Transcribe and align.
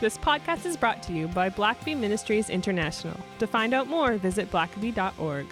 This 0.00 0.16
podcast 0.16 0.64
is 0.64 0.76
brought 0.76 1.02
to 1.04 1.12
you 1.12 1.26
by 1.26 1.50
Blackaby 1.50 1.96
Ministries 1.96 2.50
International. 2.50 3.16
To 3.40 3.48
find 3.48 3.74
out 3.74 3.88
more, 3.88 4.16
visit 4.16 4.48
blackaby.org. 4.48 5.46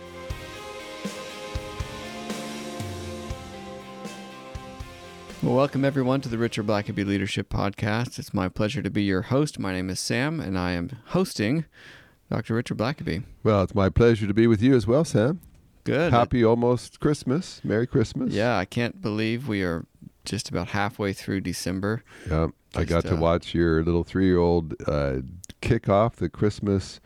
Well, 5.42 5.56
welcome 5.56 5.84
everyone 5.84 6.20
to 6.20 6.28
the 6.28 6.38
Richard 6.38 6.64
Blackaby 6.68 7.04
Leadership 7.04 7.48
Podcast. 7.48 8.20
It's 8.20 8.32
my 8.32 8.48
pleasure 8.48 8.82
to 8.82 8.90
be 8.90 9.02
your 9.02 9.22
host. 9.22 9.58
My 9.58 9.72
name 9.72 9.90
is 9.90 9.98
Sam, 9.98 10.38
and 10.38 10.56
I 10.56 10.72
am 10.72 10.90
hosting 11.06 11.64
Dr. 12.30 12.54
Richard 12.54 12.78
Blackaby. 12.78 13.24
Well, 13.42 13.64
it's 13.64 13.74
my 13.74 13.88
pleasure 13.88 14.28
to 14.28 14.34
be 14.34 14.46
with 14.46 14.62
you 14.62 14.76
as 14.76 14.86
well, 14.86 15.04
Sam. 15.04 15.40
Good. 15.82 16.12
Happy 16.12 16.44
almost 16.44 17.00
Christmas. 17.00 17.60
Merry 17.64 17.88
Christmas. 17.88 18.32
Yeah, 18.32 18.56
I 18.56 18.64
can't 18.64 19.02
believe 19.02 19.48
we 19.48 19.62
are 19.64 19.86
just 20.26 20.50
about 20.50 20.68
halfway 20.68 21.12
through 21.12 21.40
December. 21.40 22.02
Yeah. 22.28 22.48
I 22.74 22.80
Just, 22.80 22.88
got 22.90 23.04
to 23.04 23.14
uh, 23.14 23.20
watch 23.20 23.54
your 23.54 23.82
little 23.82 24.04
three 24.04 24.26
year 24.26 24.38
old 24.38 24.74
uh, 24.86 25.20
kick 25.60 25.88
off 25.88 26.16
the 26.16 26.28
Christmas 26.28 27.00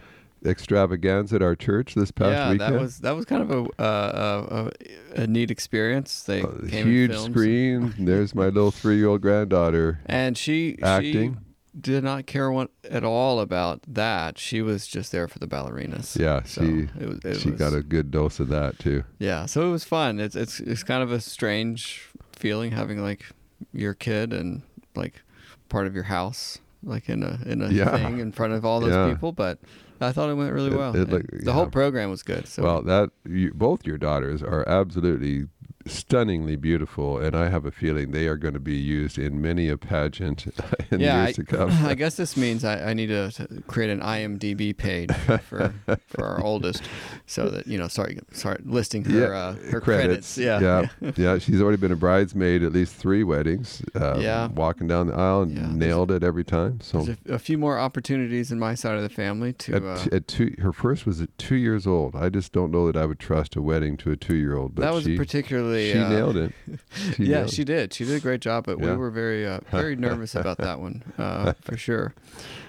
extravaganza 0.44 1.36
at 1.36 1.42
our 1.42 1.54
church 1.54 1.94
this 1.94 2.10
past 2.10 2.32
yeah, 2.32 2.50
weekend. 2.50 2.74
that 2.74 2.80
was 2.80 2.98
that 3.00 3.12
was 3.12 3.24
kind 3.24 3.42
of 3.42 3.50
a 3.50 3.82
uh, 3.82 4.70
a, 5.16 5.22
a 5.22 5.26
neat 5.26 5.50
experience. 5.50 6.22
They 6.22 6.40
a 6.40 6.66
came 6.68 6.86
huge 6.86 7.16
screen. 7.16 7.94
There's 7.98 8.34
my 8.34 8.46
little 8.46 8.70
three 8.70 8.96
year 8.96 9.08
old 9.08 9.20
granddaughter. 9.20 10.00
and 10.06 10.36
she 10.36 10.78
Acting. 10.82 11.34
She 11.34 11.40
did 11.80 12.02
not 12.02 12.26
care 12.26 12.50
what, 12.50 12.70
at 12.90 13.04
all 13.04 13.38
about 13.38 13.80
that. 13.86 14.38
She 14.38 14.60
was 14.60 14.88
just 14.88 15.12
there 15.12 15.28
for 15.28 15.38
the 15.38 15.46
ballerinas. 15.46 16.18
Yeah, 16.18 16.42
So 16.42 16.62
she 16.62 16.88
it 16.98 17.08
was, 17.08 17.18
it 17.24 17.40
she 17.40 17.50
was, 17.50 17.60
got 17.60 17.74
a 17.74 17.82
good 17.82 18.10
dose 18.10 18.40
of 18.40 18.48
that 18.48 18.80
too. 18.80 19.04
Yeah, 19.20 19.46
so 19.46 19.68
it 19.68 19.70
was 19.70 19.84
fun. 19.84 20.18
It's 20.18 20.34
it's 20.34 20.58
it's 20.58 20.82
kind 20.82 21.02
of 21.02 21.12
a 21.12 21.20
strange 21.20 22.10
feeling 22.40 22.72
having 22.72 23.02
like 23.02 23.24
your 23.72 23.92
kid 23.94 24.32
and 24.32 24.62
like 24.96 25.22
part 25.68 25.86
of 25.86 25.94
your 25.94 26.04
house 26.04 26.58
like 26.82 27.08
in 27.10 27.22
a 27.22 27.38
in 27.44 27.60
a 27.60 27.68
Yeah. 27.68 27.94
thing 27.96 28.18
in 28.18 28.32
front 28.32 28.54
of 28.54 28.64
all 28.64 28.80
those 28.80 28.92
Yeah. 28.94 29.12
people, 29.12 29.32
but 29.32 29.58
I 30.00 30.12
thought 30.12 30.30
it 30.30 30.34
went 30.34 30.54
really 30.54 30.70
It- 30.70 30.76
well. 30.78 30.96
it 30.96 31.10
look- 31.10 31.26
the 31.30 31.52
whole 31.52 31.66
program 31.66 32.08
was 32.08 32.22
good. 32.22 32.48
So 32.48 32.62
well, 32.62 32.82
that 32.82 33.10
you, 33.28 33.52
both 33.54 33.86
your 33.86 33.98
daughters 33.98 34.42
are 34.42 34.66
absolutely 34.66 35.46
stunningly 35.86 36.56
beautiful, 36.56 37.18
and 37.18 37.34
I 37.34 37.48
have 37.48 37.64
a 37.64 37.70
feeling 37.70 38.10
they 38.10 38.26
are 38.26 38.36
going 38.36 38.54
to 38.54 38.60
be 38.60 38.76
used 38.76 39.18
in 39.18 39.40
many 39.40 39.68
a 39.68 39.76
pageant 39.76 40.46
in 40.90 41.00
yeah, 41.00 41.24
years 41.24 41.38
I, 41.38 41.42
to 41.42 41.44
come. 41.44 41.70
I 41.86 41.94
guess 41.94 42.16
this 42.16 42.36
means 42.36 42.64
I, 42.64 42.90
I 42.90 42.94
need 42.94 43.06
to, 43.08 43.30
to 43.32 43.62
create 43.66 43.90
an 43.90 44.00
IMDb 44.00 44.76
page 44.76 45.10
for 45.42 45.72
for 46.06 46.24
our 46.24 46.42
oldest, 46.42 46.82
so 47.26 47.48
that 47.48 47.66
you 47.66 47.78
know, 47.78 47.88
sorry, 47.88 48.18
start 48.32 48.66
listing 48.66 49.04
her 49.04 49.34
uh, 49.34 49.54
her 49.70 49.80
credits. 49.80 50.36
Yeah, 50.36 50.60
yeah, 51.00 51.12
yeah. 51.16 51.38
She's 51.38 51.60
already 51.60 51.78
been 51.78 51.92
a 51.92 51.96
bridesmaid 51.96 52.62
at 52.62 52.72
least 52.72 52.94
three 52.96 53.24
weddings. 53.24 53.82
Um, 53.94 54.20
Yeah. 54.20 54.48
walking 54.48 54.86
down 54.86 55.06
the 55.06 55.14
aisle 55.14 55.42
and 55.42 55.56
Yeah, 55.56 55.72
nailed 55.72 56.10
it 56.10 56.22
every 56.22 56.44
time. 56.44 56.80
So 56.80 57.06
a, 57.28 57.34
a 57.34 57.38
few 57.38 57.56
more 57.56 57.78
opportunities 57.78 58.52
in 58.52 58.58
my 58.58 58.74
side 58.74 58.96
of 58.96 59.02
the 59.02 59.08
family 59.08 59.52
to. 59.54 59.76
at, 59.76 59.82
Uh, 59.82 60.06
at 60.16 60.28
two, 60.28 60.54
her 60.60 60.72
first 60.72 61.06
was 61.06 61.20
at 61.20 61.36
two 61.38 61.56
years 61.56 61.86
old. 61.86 62.14
I 62.14 62.28
just 62.28 62.52
don't 62.52 62.70
know 62.70 62.86
that 62.90 62.96
I 62.96 63.06
would 63.06 63.18
trust 63.18 63.56
a 63.56 63.62
wedding 63.62 63.96
to 63.98 64.10
a 64.10 64.16
two-year-old. 64.16 64.74
But 64.74 64.82
that 64.82 64.92
was 64.94 65.04
she, 65.04 65.16
particularly. 65.16 65.69
She 65.78 65.98
uh, 65.98 66.08
nailed 66.08 66.36
it. 66.36 66.52
She 67.16 67.24
yeah, 67.24 67.38
nailed 67.38 67.50
she 67.50 67.64
did. 67.64 67.92
She 67.94 68.04
did 68.04 68.16
a 68.16 68.20
great 68.20 68.40
job, 68.40 68.66
but 68.66 68.78
we 68.78 68.90
were 68.90 69.10
very, 69.10 69.46
uh, 69.46 69.60
very 69.70 69.96
nervous 69.96 70.34
about 70.34 70.58
that 70.58 70.80
one 70.80 71.02
uh, 71.18 71.52
for 71.60 71.76
sure. 71.76 72.14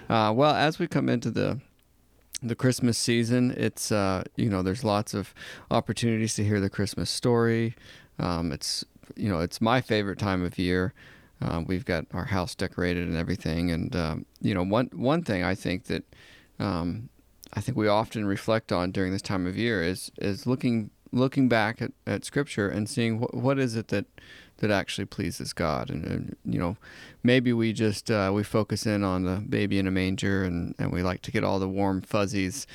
Uh, 0.08 0.32
well, 0.34 0.54
as 0.54 0.78
we 0.78 0.86
come 0.86 1.08
into 1.08 1.30
the 1.30 1.60
the 2.42 2.56
Christmas 2.56 2.98
season, 2.98 3.54
it's 3.56 3.92
uh, 3.92 4.24
you 4.36 4.48
know 4.48 4.62
there's 4.62 4.84
lots 4.84 5.14
of 5.14 5.32
opportunities 5.70 6.34
to 6.34 6.44
hear 6.44 6.60
the 6.60 6.70
Christmas 6.70 7.10
story. 7.10 7.74
Um, 8.18 8.52
it's 8.52 8.84
you 9.16 9.28
know 9.28 9.40
it's 9.40 9.60
my 9.60 9.80
favorite 9.80 10.18
time 10.18 10.44
of 10.44 10.58
year. 10.58 10.92
Uh, 11.40 11.62
we've 11.66 11.84
got 11.84 12.06
our 12.12 12.26
house 12.26 12.54
decorated 12.54 13.08
and 13.08 13.16
everything, 13.16 13.70
and 13.70 13.94
um, 13.96 14.26
you 14.40 14.54
know 14.54 14.62
one 14.62 14.90
one 14.92 15.22
thing 15.22 15.42
I 15.42 15.54
think 15.54 15.84
that 15.84 16.04
um, 16.58 17.08
I 17.54 17.60
think 17.60 17.76
we 17.76 17.88
often 17.88 18.24
reflect 18.24 18.72
on 18.72 18.92
during 18.92 19.12
this 19.12 19.22
time 19.22 19.46
of 19.46 19.56
year 19.56 19.82
is 19.82 20.10
is 20.18 20.46
looking 20.46 20.90
looking 21.12 21.48
back 21.48 21.80
at, 21.82 21.92
at 22.06 22.24
Scripture 22.24 22.68
and 22.68 22.88
seeing 22.88 23.20
what 23.20 23.34
what 23.34 23.58
is 23.58 23.76
it 23.76 23.88
that 23.88 24.06
that 24.58 24.70
actually 24.70 25.04
pleases 25.06 25.52
God, 25.52 25.90
and, 25.90 26.04
and 26.04 26.36
you 26.44 26.58
know 26.58 26.76
maybe 27.22 27.52
we 27.52 27.72
just 27.72 28.10
uh, 28.10 28.30
we 28.34 28.42
focus 28.42 28.86
in 28.86 29.02
on 29.04 29.24
the 29.24 29.36
baby 29.48 29.78
in 29.78 29.86
a 29.86 29.90
manger, 29.90 30.44
and, 30.44 30.74
and 30.78 30.92
we 30.92 31.02
like 31.02 31.22
to 31.22 31.30
get 31.32 31.42
all 31.44 31.58
the 31.58 31.68
warm 31.68 32.00
fuzzies 32.00 32.66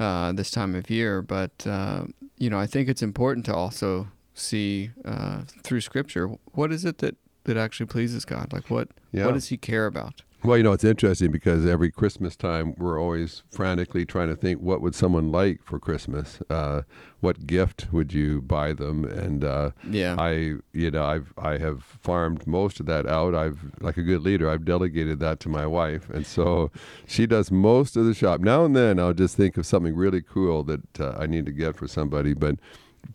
uh, 0.00 0.32
this 0.32 0.50
time 0.50 0.74
of 0.74 0.90
year, 0.90 1.22
but 1.22 1.66
uh, 1.66 2.04
you 2.36 2.50
know 2.50 2.58
I 2.58 2.66
think 2.66 2.88
it's 2.88 3.02
important 3.02 3.46
to 3.46 3.54
also 3.54 4.08
see 4.34 4.90
uh, 5.04 5.42
through 5.62 5.80
Scripture 5.80 6.28
what 6.52 6.72
is 6.72 6.84
it 6.84 6.98
that 6.98 7.16
that 7.44 7.56
actually 7.56 7.86
pleases 7.86 8.24
God, 8.24 8.52
like 8.52 8.68
what 8.70 8.88
Yeah. 9.12 9.26
what 9.26 9.34
does 9.34 9.48
He 9.48 9.56
care 9.56 9.86
about? 9.86 10.22
Well, 10.46 10.56
you 10.56 10.62
know, 10.62 10.70
it's 10.70 10.84
interesting 10.84 11.32
because 11.32 11.66
every 11.66 11.90
Christmas 11.90 12.36
time 12.36 12.76
we're 12.78 13.00
always 13.00 13.42
frantically 13.50 14.06
trying 14.06 14.28
to 14.28 14.36
think 14.36 14.60
what 14.60 14.80
would 14.80 14.94
someone 14.94 15.32
like 15.32 15.60
for 15.64 15.80
Christmas? 15.80 16.38
Uh, 16.48 16.82
what 17.18 17.48
gift 17.48 17.88
would 17.90 18.12
you 18.12 18.42
buy 18.42 18.72
them? 18.72 19.04
And 19.04 19.42
uh, 19.42 19.72
Yeah. 19.90 20.14
I, 20.16 20.54
you 20.72 20.92
know, 20.92 21.04
I've 21.04 21.34
I 21.36 21.58
have 21.58 21.82
farmed 21.82 22.46
most 22.46 22.78
of 22.78 22.86
that 22.86 23.06
out. 23.06 23.34
I've 23.34 23.58
like 23.80 23.96
a 23.96 24.04
good 24.04 24.22
leader, 24.22 24.48
I've 24.48 24.64
delegated 24.64 25.18
that 25.18 25.40
to 25.40 25.48
my 25.48 25.66
wife, 25.66 26.08
and 26.10 26.24
so 26.24 26.70
she 27.08 27.26
does 27.26 27.50
most 27.50 27.96
of 27.96 28.04
the 28.04 28.14
shop. 28.14 28.40
Now 28.40 28.64
and 28.64 28.76
then, 28.76 29.00
I'll 29.00 29.14
just 29.14 29.36
think 29.36 29.56
of 29.56 29.66
something 29.66 29.96
really 29.96 30.22
cool 30.22 30.62
that 30.62 31.00
uh, 31.00 31.16
I 31.18 31.26
need 31.26 31.46
to 31.46 31.52
get 31.52 31.74
for 31.74 31.88
somebody, 31.88 32.34
but. 32.34 32.54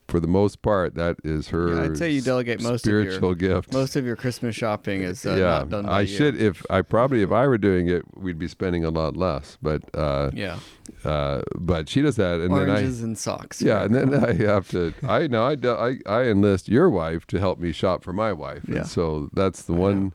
For 0.08 0.20
the 0.20 0.28
most 0.28 0.62
part, 0.62 0.96
that 0.96 1.18
is 1.24 1.50
her. 1.50 1.76
Yeah, 1.76 1.84
I'd 1.84 1.98
say 1.98 2.10
you 2.12 2.22
delegate 2.22 2.62
most 2.62 2.86
of 2.86 2.92
your- 2.92 3.04
spiritual 3.06 3.34
gift. 3.36 3.72
Most 3.74 3.96
of 3.96 4.06
your 4.06 4.16
Christmas 4.16 4.56
shopping 4.56 5.02
is 5.04 5.26
uh, 5.26 5.32
yeah, 5.36 5.44
not 5.60 5.70
done 5.70 5.86
by 5.86 5.92
I 6.00 6.02
you. 6.02 6.08
should. 6.08 6.42
If 6.42 6.64
I 6.70 6.82
probably, 6.82 7.22
if 7.22 7.32
I 7.32 7.48
were 7.48 7.58
doing 7.58 7.88
it, 7.88 8.04
we'd 8.18 8.38
be 8.40 8.48
spending 8.48 8.84
a 8.84 8.90
lot 8.90 9.16
less. 9.16 9.58
But 9.62 9.84
uh, 9.96 10.32
Yeah, 10.34 10.60
uh, 11.06 11.42
but 11.58 11.88
she 11.90 12.02
does 12.02 12.18
that, 12.18 12.42
and 12.42 12.52
oranges 12.52 13.02
and 13.02 13.18
socks. 13.18 13.60
then 13.60 13.70
I, 13.70 13.80
yeah, 13.80 13.86
and 13.86 13.96
then 13.96 14.24
I 14.30 14.34
have 14.52 14.68
to. 14.72 14.94
I 15.08 15.28
know 15.28 15.46
I, 15.46 15.56
do- 15.56 15.72
I 15.76 15.98
I 16.06 16.24
enlist 16.24 16.68
your 16.68 16.90
wife 16.90 17.26
to 17.28 17.40
help 17.40 17.60
me 17.60 17.72
shop 17.72 18.04
for 18.04 18.12
my 18.14 18.34
wife, 18.34 18.64
Yeah. 18.68 18.80
and 18.80 18.88
so 18.88 19.30
that's 19.34 19.62
the 19.64 19.74
one 19.74 20.14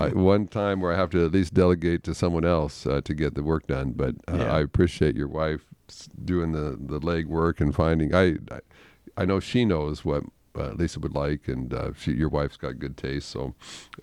I, 0.00 0.08
one 0.34 0.48
time 0.48 0.80
where 0.80 0.92
I 0.92 0.96
have 0.96 1.10
to 1.10 1.24
at 1.24 1.32
least 1.32 1.54
delegate 1.54 2.02
to 2.04 2.14
someone 2.14 2.44
else 2.44 2.86
uh, 2.86 3.00
to 3.04 3.14
get 3.14 3.34
the 3.34 3.42
work 3.44 3.66
done. 3.68 3.92
But 3.92 4.16
uh, 4.26 4.36
Yeah. 4.38 4.52
I 4.56 4.60
appreciate 4.60 5.14
your 5.14 5.28
wife 5.28 5.62
doing 6.24 6.52
the 6.52 6.76
the 6.78 6.98
leg 6.98 7.26
work 7.28 7.60
and 7.60 7.74
finding. 7.74 8.14
I 8.14 8.36
I, 8.50 8.60
I 9.20 9.24
know 9.26 9.40
she 9.40 9.64
knows 9.64 10.04
what. 10.04 10.22
Uh, 10.58 10.72
Lisa 10.72 10.98
would 10.98 11.14
like, 11.14 11.46
and 11.46 11.72
uh, 11.72 11.92
she, 11.96 12.10
your 12.14 12.28
wife's 12.28 12.56
got 12.56 12.80
good 12.80 12.96
taste, 12.96 13.28
so 13.30 13.54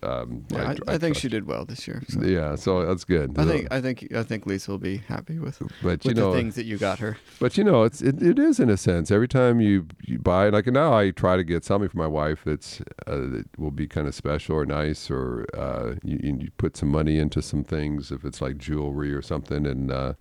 um, 0.04 0.46
Yeah, 0.50 0.70
I, 0.70 0.74
tr- 0.76 0.84
I 0.88 0.98
think 0.98 1.18
she 1.18 1.28
did 1.28 1.46
well 1.48 1.66
this 1.66 1.86
year. 1.86 2.02
so. 2.08 2.22
yeah, 2.22 2.56
so 2.56 2.86
that's 2.86 3.04
good. 3.04 3.38
I 3.38 3.44
think 3.44 3.68
I 3.72 3.82
think 3.82 4.14
I 4.16 4.24
think 4.24 4.46
Lisa 4.46 4.72
will 4.72 4.78
be 4.78 4.98
happy 4.98 5.38
with 5.38 5.60
but 5.60 5.72
with 5.84 6.06
you 6.06 6.14
know, 6.14 6.32
the 6.32 6.38
things 6.38 6.56
that 6.56 6.64
you 6.66 6.78
got 6.78 7.00
her. 7.00 7.18
but 7.42 7.58
you 7.58 7.64
know, 7.66 7.84
it's 7.84 8.02
it, 8.02 8.22
it 8.22 8.40
is 8.40 8.62
in 8.62 8.70
a 8.70 8.78
sense. 8.78 9.12
Every 9.12 9.28
time 9.28 9.60
you 9.60 9.88
you 10.02 10.18
buy, 10.18 10.48
like 10.48 10.68
now, 10.68 10.98
I 10.98 11.12
try 11.12 11.36
to 11.36 11.44
get 11.44 11.66
something 11.66 11.90
for 11.90 11.98
my 11.98 12.08
wife 12.08 12.44
that's 12.46 12.80
uh, 13.06 13.18
that 13.18 13.46
will 13.58 13.72
be 13.72 13.88
kind 13.88 14.08
of 14.08 14.16
special 14.16 14.56
or 14.56 14.66
nice, 14.66 15.12
or 15.12 15.48
uh, 15.58 15.96
you, 16.04 16.20
you 16.40 16.52
put 16.58 16.78
some 16.78 16.90
money 16.90 17.18
into 17.18 17.42
some 17.42 17.66
things 17.66 18.12
if 18.14 18.24
it's 18.24 18.40
like 18.40 18.58
jewelry 18.58 19.12
or 19.14 19.22
something, 19.22 19.66
and 19.66 19.92
uh, 19.92 20.14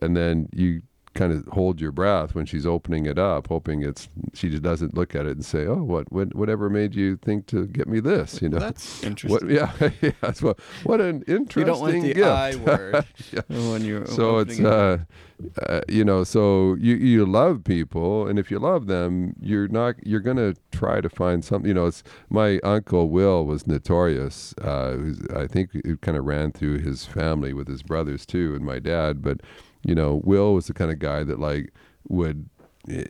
and 0.00 0.16
then 0.16 0.48
you 0.54 0.80
kind 1.14 1.32
of 1.32 1.46
hold 1.52 1.80
your 1.80 1.92
breath 1.92 2.34
when 2.34 2.44
she's 2.46 2.66
opening 2.66 3.06
it 3.06 3.18
up, 3.18 3.48
hoping 3.48 3.82
it's 3.82 4.08
she 4.34 4.48
just 4.50 4.62
doesn't 4.62 4.94
look 4.94 5.14
at 5.14 5.26
it 5.26 5.32
and 5.32 5.44
say, 5.44 5.66
"Oh, 5.66 5.82
what, 5.82 6.10
what 6.12 6.34
whatever 6.34 6.68
made 6.68 6.94
you 6.94 7.16
think 7.16 7.46
to 7.46 7.66
get 7.66 7.88
me 7.88 8.00
this?" 8.00 8.42
You 8.42 8.48
know. 8.50 8.58
That's 8.58 9.02
interesting. 9.02 9.48
what, 9.48 9.54
yeah, 9.54 9.90
yeah. 10.02 10.10
That's 10.20 10.42
what. 10.42 10.58
What 10.84 11.00
an 11.00 11.22
interesting 11.26 11.60
you 11.60 11.64
don't 11.66 11.80
want 11.80 12.02
the 12.02 12.14
gift. 12.14 12.26
I 12.26 12.54
word 12.66 13.04
Yeah. 13.32 13.40
when 13.48 13.84
you're 13.84 14.06
so 14.06 14.38
it's 14.38 14.58
it. 14.58 14.66
uh, 14.66 14.98
uh 15.66 15.80
you 15.88 16.04
know 16.04 16.24
so 16.24 16.74
you 16.74 16.94
you 16.94 17.26
love 17.26 17.64
people 17.64 18.26
and 18.26 18.38
if 18.38 18.50
you 18.50 18.58
love 18.58 18.86
them 18.86 19.34
you're 19.40 19.68
not 19.68 19.94
you're 20.06 20.20
gonna 20.20 20.54
try 20.70 21.00
to 21.00 21.08
find 21.08 21.44
something 21.44 21.68
you 21.68 21.74
know 21.74 21.86
it's 21.86 22.02
my 22.30 22.58
uncle 22.62 23.10
will 23.10 23.44
was 23.44 23.66
notorious 23.66 24.54
uh 24.62 24.92
who's, 24.92 25.20
i 25.34 25.46
think 25.46 25.70
it 25.74 26.00
kind 26.00 26.16
of 26.16 26.24
ran 26.24 26.52
through 26.52 26.78
his 26.78 27.04
family 27.04 27.52
with 27.52 27.66
his 27.68 27.82
brothers 27.82 28.24
too 28.24 28.54
and 28.54 28.64
my 28.64 28.78
dad 28.78 29.22
but 29.22 29.40
you 29.84 29.94
know 29.94 30.20
will 30.24 30.54
was 30.54 30.66
the 30.66 30.74
kind 30.74 30.90
of 30.90 30.98
guy 30.98 31.22
that 31.24 31.38
like 31.38 31.72
would 32.08 32.48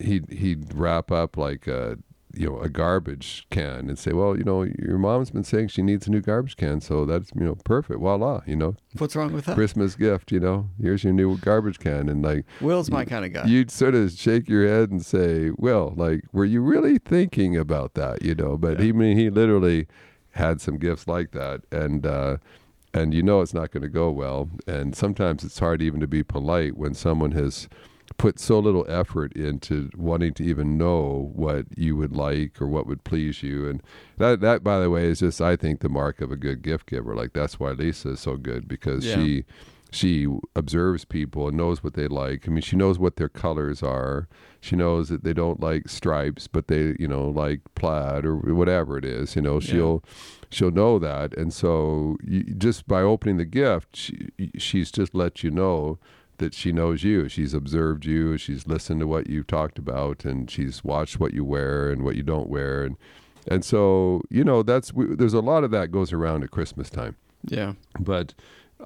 he'd 0.01 0.31
he'd 0.31 0.73
wrap 0.75 1.11
up 1.11 1.37
like 1.37 1.67
a 1.67 1.99
you 2.37 2.49
know 2.49 2.59
a 2.61 2.69
garbage 2.69 3.47
can 3.51 3.89
and 3.89 3.97
say 3.99 4.13
well 4.13 4.37
you 4.37 4.43
know 4.43 4.63
your 4.63 4.99
mom's 4.99 5.31
been 5.31 5.45
saying 5.45 5.69
she 5.69 5.83
needs 5.83 6.09
a 6.09 6.11
new 6.11 6.21
garbage 6.21 6.57
can 6.57 6.81
so 6.81 7.05
that's 7.05 7.31
you 7.35 7.45
know 7.45 7.55
perfect 7.65 8.01
voila 8.01 8.41
you 8.45 8.57
know 8.57 8.75
What's 8.99 9.15
wrong 9.15 9.33
with 9.33 9.45
that? 9.47 9.55
Christmas 9.55 9.95
gift, 9.97 10.31
you 10.33 10.39
know. 10.39 10.69
Here's 10.81 11.03
your 11.03 11.13
new 11.13 11.37
garbage 11.39 11.79
can, 11.81 12.09
and 12.09 12.23
like 12.25 12.45
Will's 12.61 12.91
my 12.91 13.05
kind 13.05 13.25
of 13.25 13.33
guy. 13.33 13.45
you'd 13.47 13.71
sort 13.73 13.95
of 13.97 14.13
shake 14.13 14.49
your 14.49 14.67
head 14.69 14.91
and 14.93 15.05
say, 15.05 15.51
"Well, 15.57 15.93
like, 15.97 16.23
were 16.33 16.45
you 16.45 16.61
really 16.61 16.99
thinking 16.99 17.57
about 17.57 17.95
that?" 17.95 18.23
You 18.23 18.37
know. 18.37 18.57
But 18.57 18.79
he 18.79 18.91
I 18.91 18.93
mean 18.93 19.17
he 19.17 19.31
literally 19.31 19.89
had 20.31 20.61
some 20.61 20.79
gifts 20.79 21.09
like 21.09 21.33
that, 21.33 21.63
and 21.73 22.07
uh, 22.07 22.37
and 22.95 23.13
you 23.13 23.23
know 23.23 23.41
it's 23.43 23.53
not 23.53 23.71
going 23.73 23.83
to 23.83 23.89
go 23.89 24.11
well. 24.11 24.49
And 24.67 24.97
sometimes 24.97 25.45
it's 25.45 25.59
hard 25.59 25.83
even 25.83 26.01
to 26.01 26.07
be 26.07 26.23
polite 26.23 26.77
when 26.77 26.95
someone 26.95 27.33
has 27.33 27.69
put 28.19 28.39
so 28.39 28.59
little 28.59 28.87
effort 28.89 29.33
into 29.35 29.91
wanting 29.97 30.33
to 30.35 30.45
even 30.45 30.79
know 30.79 31.33
what 31.35 31.67
you 31.77 31.97
would 31.97 32.15
like 32.15 32.61
or 32.63 32.67
what 32.69 32.87
would 32.87 33.03
please 33.03 33.43
you 33.43 33.67
and 33.69 33.83
that 34.19 34.41
that 34.41 34.63
by 34.63 34.79
the 34.79 34.91
way 34.91 35.07
is 35.07 35.21
just 35.21 35.41
i 35.41 35.57
think 35.57 35.81
the 35.81 35.89
mark 35.89 36.21
of 36.21 36.31
a 36.31 36.37
good 36.37 36.61
gift 36.63 36.87
giver 36.87 37.15
like 37.17 37.33
that's 37.33 37.59
why 37.59 37.71
lisa 37.73 38.11
is 38.11 38.21
so 38.21 38.37
good 38.37 38.69
because 38.69 39.05
Yeah. 39.07 39.17
she 39.17 39.45
she 39.95 40.27
observes 40.57 41.05
people 41.05 41.49
and 41.49 41.57
knows 41.57 41.83
what 41.83 41.95
they 41.95 42.07
like 42.07 42.47
i 42.47 42.51
mean 42.51 42.63
she 42.63 42.77
knows 42.77 42.99
what 42.99 43.17
their 43.17 43.29
colors 43.29 43.83
are 43.83 44.29
she 44.61 44.77
knows 44.77 45.09
that 45.09 45.25
they 45.25 45.33
don't 45.33 45.61
like 45.61 45.89
stripes 45.89 46.47
but 46.47 46.69
they 46.69 46.95
you 46.99 47.09
know 47.09 47.29
like 47.29 47.61
plaid 47.75 48.25
or 48.25 48.37
whatever 48.37 48.99
it 48.99 49.05
is 49.05 49.37
you 49.37 49.43
know 49.43 49.61
she'll 49.61 50.03
she'll 50.51 50.71
know 50.71 50.99
that 50.99 51.37
and 51.37 51.53
so 51.53 52.17
you, 52.25 52.43
just 52.43 52.87
by 52.87 53.01
opening 53.01 53.37
the 53.37 53.45
gift 53.45 53.97
she, 53.97 54.31
she's 54.57 54.91
just 54.91 55.15
let 55.15 55.43
you 55.43 55.51
know 55.51 55.99
that 56.39 56.55
she 56.55 56.73
knows 56.73 57.05
you. 57.05 57.29
She's 57.29 57.55
observed 57.55 58.05
you. 58.05 58.37
She's 58.37 58.67
listened 58.67 59.01
to 59.01 59.07
what 59.07 59.29
you've 59.29 59.47
talked 59.47 59.79
about, 59.79 60.25
and 60.25 60.51
she's 60.51 60.83
watched 60.83 61.21
what 61.21 61.33
you 61.33 61.45
wear 61.45 61.91
and 61.91 62.03
what 62.03 62.17
you 62.17 62.23
don't 62.23 62.49
wear, 62.49 62.83
and 62.85 62.97
and 63.47 63.65
so 63.65 64.23
you 64.31 64.43
know 64.43 64.63
that's 64.63 64.93
we, 64.93 65.15
there's 65.15 65.35
a 65.35 65.41
lot 65.41 65.65
of 65.65 65.71
that 65.71 65.91
goes 65.91 66.13
around 66.13 66.43
at 66.43 66.51
Christmas 66.51 66.91
time. 66.91 67.17
Yeah. 67.47 67.75
But 68.01 68.35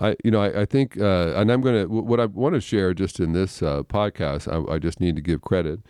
I, 0.00 0.16
you 0.24 0.30
know, 0.30 0.40
I, 0.40 0.62
I 0.62 0.64
think, 0.64 0.98
uh, 0.98 1.32
and 1.34 1.50
I'm 1.50 1.60
gonna 1.60 1.88
what 1.88 2.20
I 2.20 2.26
want 2.26 2.54
to 2.54 2.60
share 2.60 2.94
just 2.94 3.20
in 3.20 3.32
this 3.32 3.62
uh, 3.62 3.82
podcast. 3.82 4.46
I, 4.48 4.74
I 4.74 4.78
just 4.78 5.00
need 5.00 5.16
to 5.16 5.22
give 5.22 5.42
credit 5.42 5.80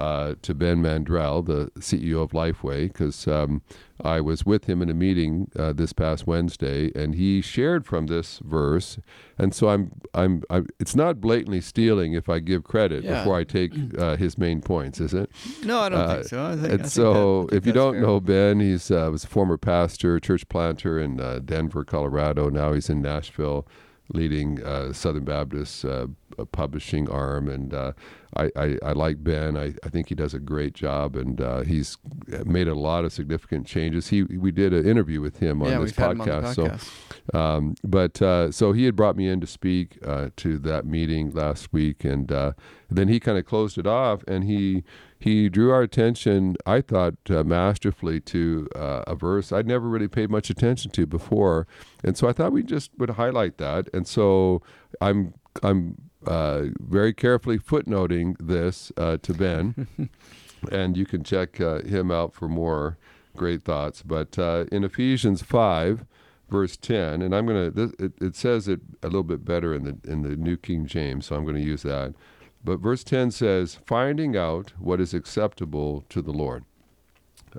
uh, 0.00 0.34
to 0.42 0.54
Ben 0.54 0.78
Mandrell, 0.82 1.44
the 1.44 1.70
CEO 1.80 2.22
of 2.22 2.32
Lifeway, 2.32 2.88
because 2.88 3.26
um, 3.28 3.62
I 4.02 4.20
was 4.20 4.44
with 4.44 4.64
him 4.64 4.82
in 4.82 4.90
a 4.90 4.94
meeting 4.94 5.50
uh, 5.56 5.72
this 5.72 5.92
past 5.92 6.26
Wednesday, 6.26 6.90
and 6.94 7.14
he 7.14 7.40
shared 7.40 7.86
from 7.86 8.06
this 8.06 8.40
verse, 8.44 8.98
and 9.38 9.54
so 9.54 9.68
I'm, 9.68 9.92
I'm, 10.14 10.42
I'm 10.50 10.66
it's 10.80 10.96
not 10.96 11.20
blatantly 11.20 11.60
stealing 11.60 12.12
if 12.12 12.28
I 12.28 12.38
give 12.40 12.64
credit 12.64 13.04
Yeah. 13.04 13.18
before 13.20 13.38
I 13.38 13.44
take 13.44 13.72
uh, 13.98 14.16
his 14.16 14.36
main 14.36 14.60
points, 14.60 15.00
is 15.00 15.14
it? 15.14 15.30
No, 15.64 15.80
I 15.80 15.88
don't 15.88 16.00
Uh, 16.00 16.14
think 16.16 16.26
so. 16.28 16.44
I 16.44 16.50
think, 16.56 16.64
I 16.66 16.68
And 16.70 16.80
think 16.82 16.90
so, 16.92 17.44
that- 17.46 17.54
I 17.54 17.56
if 17.56 17.66
you 17.66 17.72
don't 17.72 17.94
fair. 17.94 18.02
know 18.02 18.20
Ben, 18.20 18.60
he's 18.60 18.90
uh, 18.90 19.08
was 19.12 19.24
a 19.24 19.28
former 19.28 19.56
pastor, 19.56 20.18
church 20.18 20.48
planter 20.48 20.98
in 20.98 21.20
uh, 21.20 21.40
Denver, 21.44 21.84
Colorado. 21.84 22.48
Now 22.50 22.72
he's 22.72 22.90
in 22.90 23.00
Nashville, 23.02 23.66
leading 24.12 24.62
uh, 24.62 24.92
Southern 24.92 25.24
Baptist 25.24 25.82
uh, 25.84 26.08
uh, 26.38 26.44
publishing 26.44 27.08
arm. 27.08 27.48
And 27.48 27.72
uh, 27.72 27.92
I, 28.36 28.50
I, 28.56 28.78
I 28.82 28.92
like 28.92 29.22
Ben. 29.22 29.56
I, 29.56 29.74
I 29.84 29.88
think 29.88 30.08
he 30.08 30.14
does 30.14 30.34
a 30.34 30.38
great 30.38 30.74
job, 30.74 31.16
and 31.16 31.40
uh, 31.40 31.60
he's 31.62 31.98
made 32.44 32.68
a 32.68 32.74
lot 32.74 33.04
of 33.04 33.12
significant 33.12 33.66
changes. 33.66 34.08
He 34.08 34.22
we 34.24 34.50
did 34.50 34.72
an 34.72 34.86
interview 34.86 35.20
with 35.20 35.38
him 35.38 35.62
on 35.62 35.70
yeah, 35.70 35.78
this 35.78 35.92
him 35.92 36.20
on 36.20 36.26
podcast. 36.26 36.54
So 36.54 37.38
um, 37.38 37.74
but 37.82 38.20
uh, 38.20 38.50
so 38.50 38.72
he 38.72 38.84
had 38.84 38.96
brought 38.96 39.16
me 39.16 39.28
in 39.28 39.40
to 39.40 39.46
speak 39.46 39.98
uh, 40.04 40.30
to 40.36 40.58
that 40.58 40.84
meeting 40.84 41.30
last 41.30 41.72
week, 41.72 42.04
and 42.04 42.30
uh, 42.30 42.52
then 42.90 43.08
he 43.08 43.18
kind 43.18 43.38
of 43.38 43.44
closed 43.44 43.78
it 43.78 43.86
off, 43.86 44.22
and 44.28 44.44
he 44.44 44.84
he 45.18 45.48
drew 45.48 45.70
our 45.70 45.80
attention, 45.80 46.56
I 46.66 46.82
thought, 46.82 47.14
uh, 47.30 47.44
masterfully 47.44 48.20
to 48.20 48.68
uh, 48.74 49.04
a 49.06 49.14
verse 49.14 49.52
I'd 49.52 49.66
never 49.66 49.88
really 49.88 50.08
paid 50.08 50.28
much 50.28 50.50
attention 50.50 50.90
to 50.92 51.06
before, 51.06 51.66
and 52.02 52.16
so 52.16 52.28
I 52.28 52.32
thought 52.32 52.52
we 52.52 52.62
just 52.62 52.90
would 52.98 53.10
highlight 53.10 53.58
that, 53.58 53.88
and 53.94 54.06
so 54.06 54.60
I'm 55.00 55.34
I'm 55.62 55.96
uh, 56.26 56.64
very 56.80 57.12
carefully 57.12 57.58
footnoting 57.58 58.36
this 58.38 58.92
uh, 58.96 59.18
to 59.22 59.34
Ben, 59.34 59.86
and 60.72 60.96
you 60.96 61.06
can 61.06 61.22
check 61.24 61.60
uh, 61.60 61.80
him 61.82 62.10
out 62.10 62.34
for 62.34 62.48
more 62.48 62.96
great 63.36 63.62
thoughts. 63.62 64.02
But 64.02 64.38
uh, 64.38 64.64
in 64.70 64.84
Ephesians 64.84 65.42
five 65.42 66.04
verse 66.50 66.76
10 66.76 67.22
and 67.22 67.34
i'm 67.34 67.46
going 67.46 67.72
to 67.72 67.94
it, 67.98 68.12
it 68.20 68.36
says 68.36 68.68
it 68.68 68.80
a 69.02 69.06
little 69.06 69.22
bit 69.22 69.44
better 69.44 69.74
in 69.74 69.84
the 69.84 69.96
in 70.10 70.22
the 70.22 70.36
new 70.36 70.56
king 70.56 70.86
james 70.86 71.26
so 71.26 71.36
i'm 71.36 71.42
going 71.42 71.56
to 71.56 71.62
use 71.62 71.82
that. 71.82 72.14
But 72.62 72.80
verse 72.80 73.02
10 73.02 73.30
says 73.30 73.78
finding 73.86 74.36
out 74.36 74.72
what 74.78 75.00
is 75.00 75.12
acceptable 75.12 76.04
to 76.08 76.22
the 76.22 76.32
lord. 76.32 76.64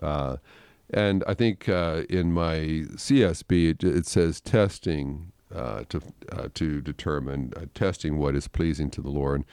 Uh, 0.02 0.38
and 0.92 1.24
i 1.28 1.34
think 1.34 1.68
uh, 1.68 2.04
in 2.10 2.32
my 2.32 2.86
csb 2.96 3.70
it, 3.70 3.84
it 3.84 4.06
says 4.06 4.40
testing 4.40 5.32
uh, 5.56 5.84
to 5.90 6.02
uh, 6.32 6.48
to 6.54 6.82
determine 6.82 7.54
uh, 7.56 7.62
testing 7.74 8.18
what 8.18 8.36
is 8.36 8.48
pleasing 8.48 8.90
to 8.90 9.02
the 9.02 9.10
lord 9.10 9.44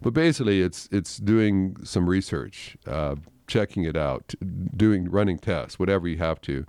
but 0.00 0.12
basically 0.12 0.60
it's 0.60 0.88
it's 0.90 1.18
doing 1.18 1.76
some 1.84 2.08
research 2.08 2.76
uh, 2.86 3.14
checking 3.46 3.84
it 3.84 3.96
out 3.96 4.34
doing 4.76 5.10
running 5.10 5.38
tests 5.38 5.78
whatever 5.78 6.08
you 6.08 6.18
have 6.18 6.40
to 6.40 6.66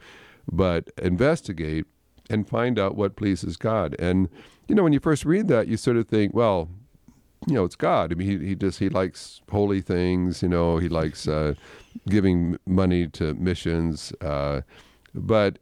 but 0.51 0.91
investigate 1.01 1.85
and 2.29 2.47
find 2.47 2.79
out 2.79 2.95
what 2.95 3.15
pleases 3.15 3.57
God. 3.57 3.95
And 3.99 4.29
you 4.67 4.75
know, 4.75 4.83
when 4.83 4.93
you 4.93 4.99
first 4.99 5.25
read 5.25 5.47
that, 5.49 5.67
you 5.67 5.77
sort 5.77 5.97
of 5.97 6.07
think, 6.07 6.33
well, 6.33 6.69
you 7.47 7.53
know, 7.55 7.65
it's 7.65 7.75
God. 7.75 8.11
I 8.11 8.15
mean, 8.15 8.39
he, 8.39 8.47
he 8.47 8.55
just 8.55 8.79
he 8.79 8.89
likes 8.89 9.41
holy 9.51 9.81
things. 9.81 10.41
You 10.41 10.49
know, 10.49 10.77
he 10.77 10.87
likes 10.87 11.27
uh, 11.27 11.55
giving 12.07 12.57
money 12.65 13.07
to 13.09 13.33
missions. 13.33 14.13
Uh, 14.21 14.61
but 15.13 15.59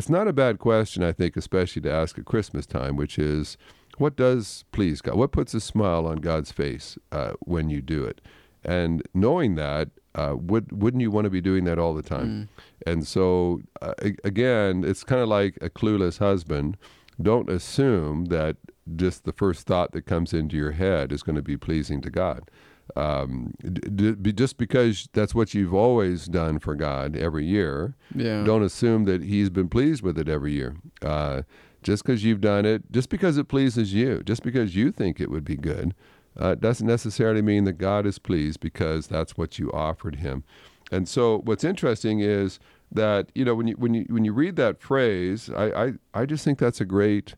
it's 0.00 0.08
not 0.08 0.26
a 0.26 0.32
bad 0.32 0.58
question, 0.58 1.02
I 1.02 1.12
think, 1.12 1.36
especially 1.36 1.82
to 1.82 1.92
ask 1.92 2.18
at 2.18 2.24
Christmas 2.24 2.64
time, 2.64 2.96
which 2.96 3.18
is, 3.18 3.58
what 3.98 4.16
does 4.16 4.64
please 4.72 5.02
God? 5.02 5.16
What 5.16 5.30
puts 5.30 5.52
a 5.52 5.60
smile 5.60 6.06
on 6.06 6.16
God's 6.22 6.50
face 6.50 6.96
uh, 7.12 7.32
when 7.40 7.68
you 7.68 7.82
do 7.82 8.04
it? 8.04 8.22
And 8.64 9.02
knowing 9.12 9.56
that, 9.56 9.90
uh, 10.14 10.36
would 10.38 10.72
wouldn't 10.72 11.02
you 11.02 11.10
want 11.10 11.26
to 11.26 11.30
be 11.30 11.42
doing 11.42 11.64
that 11.64 11.78
all 11.78 11.92
the 11.92 12.02
time? 12.02 12.48
And 12.86 13.06
so, 13.06 13.60
uh, 13.82 13.92
again, 14.24 14.84
it's 14.84 15.04
kind 15.04 15.20
of 15.20 15.28
like 15.28 15.58
a 15.60 15.68
clueless 15.68 16.18
husband. 16.18 16.78
Don't 17.20 17.50
assume 17.50 18.24
that 18.26 18.56
just 18.96 19.24
the 19.24 19.32
first 19.34 19.66
thought 19.66 19.92
that 19.92 20.06
comes 20.06 20.32
into 20.32 20.56
your 20.56 20.72
head 20.72 21.12
is 21.12 21.22
going 21.22 21.36
to 21.36 21.42
be 21.42 21.58
pleasing 21.58 22.00
to 22.00 22.10
God. 22.10 22.50
Um, 22.96 23.52
d- 23.62 24.12
d- 24.12 24.32
just 24.32 24.56
because 24.58 25.08
that's 25.12 25.34
what 25.34 25.54
you've 25.54 25.74
always 25.74 26.26
done 26.26 26.58
for 26.58 26.74
God 26.74 27.16
every 27.16 27.44
year, 27.46 27.94
Yeah. 28.14 28.44
don't 28.44 28.62
assume 28.62 29.04
that 29.04 29.22
He's 29.22 29.50
been 29.50 29.68
pleased 29.68 30.02
with 30.02 30.18
it 30.18 30.28
every 30.28 30.52
year. 30.52 30.76
Uh, 31.02 31.42
just 31.82 32.04
because 32.04 32.22
you've 32.24 32.40
done 32.42 32.64
it, 32.66 32.90
just 32.92 33.08
because 33.08 33.38
it 33.38 33.48
pleases 33.48 33.94
you, 33.94 34.22
just 34.24 34.42
because 34.42 34.76
you 34.76 34.92
think 34.92 35.20
it 35.20 35.30
would 35.30 35.44
be 35.44 35.56
good, 35.56 35.94
uh, 36.36 36.54
doesn't 36.54 36.86
necessarily 36.86 37.42
mean 37.42 37.64
that 37.64 37.78
God 37.78 38.06
is 38.06 38.18
pleased 38.18 38.60
because 38.60 39.06
that's 39.06 39.36
what 39.38 39.58
you 39.58 39.70
offered 39.72 40.16
Him. 40.16 40.44
And 40.92 41.08
so, 41.08 41.38
what's 41.44 41.64
interesting 41.64 42.20
is 42.20 42.58
that 42.92 43.30
you 43.34 43.44
know 43.44 43.54
when 43.54 43.68
you 43.68 43.74
when 43.74 43.94
you 43.94 44.04
when 44.08 44.24
you 44.24 44.32
read 44.32 44.56
that 44.56 44.80
phrase, 44.80 45.48
I 45.56 45.70
I, 45.84 45.92
I 46.14 46.26
just 46.26 46.44
think 46.44 46.58
that's 46.58 46.80
a 46.80 46.84
great 46.84 47.34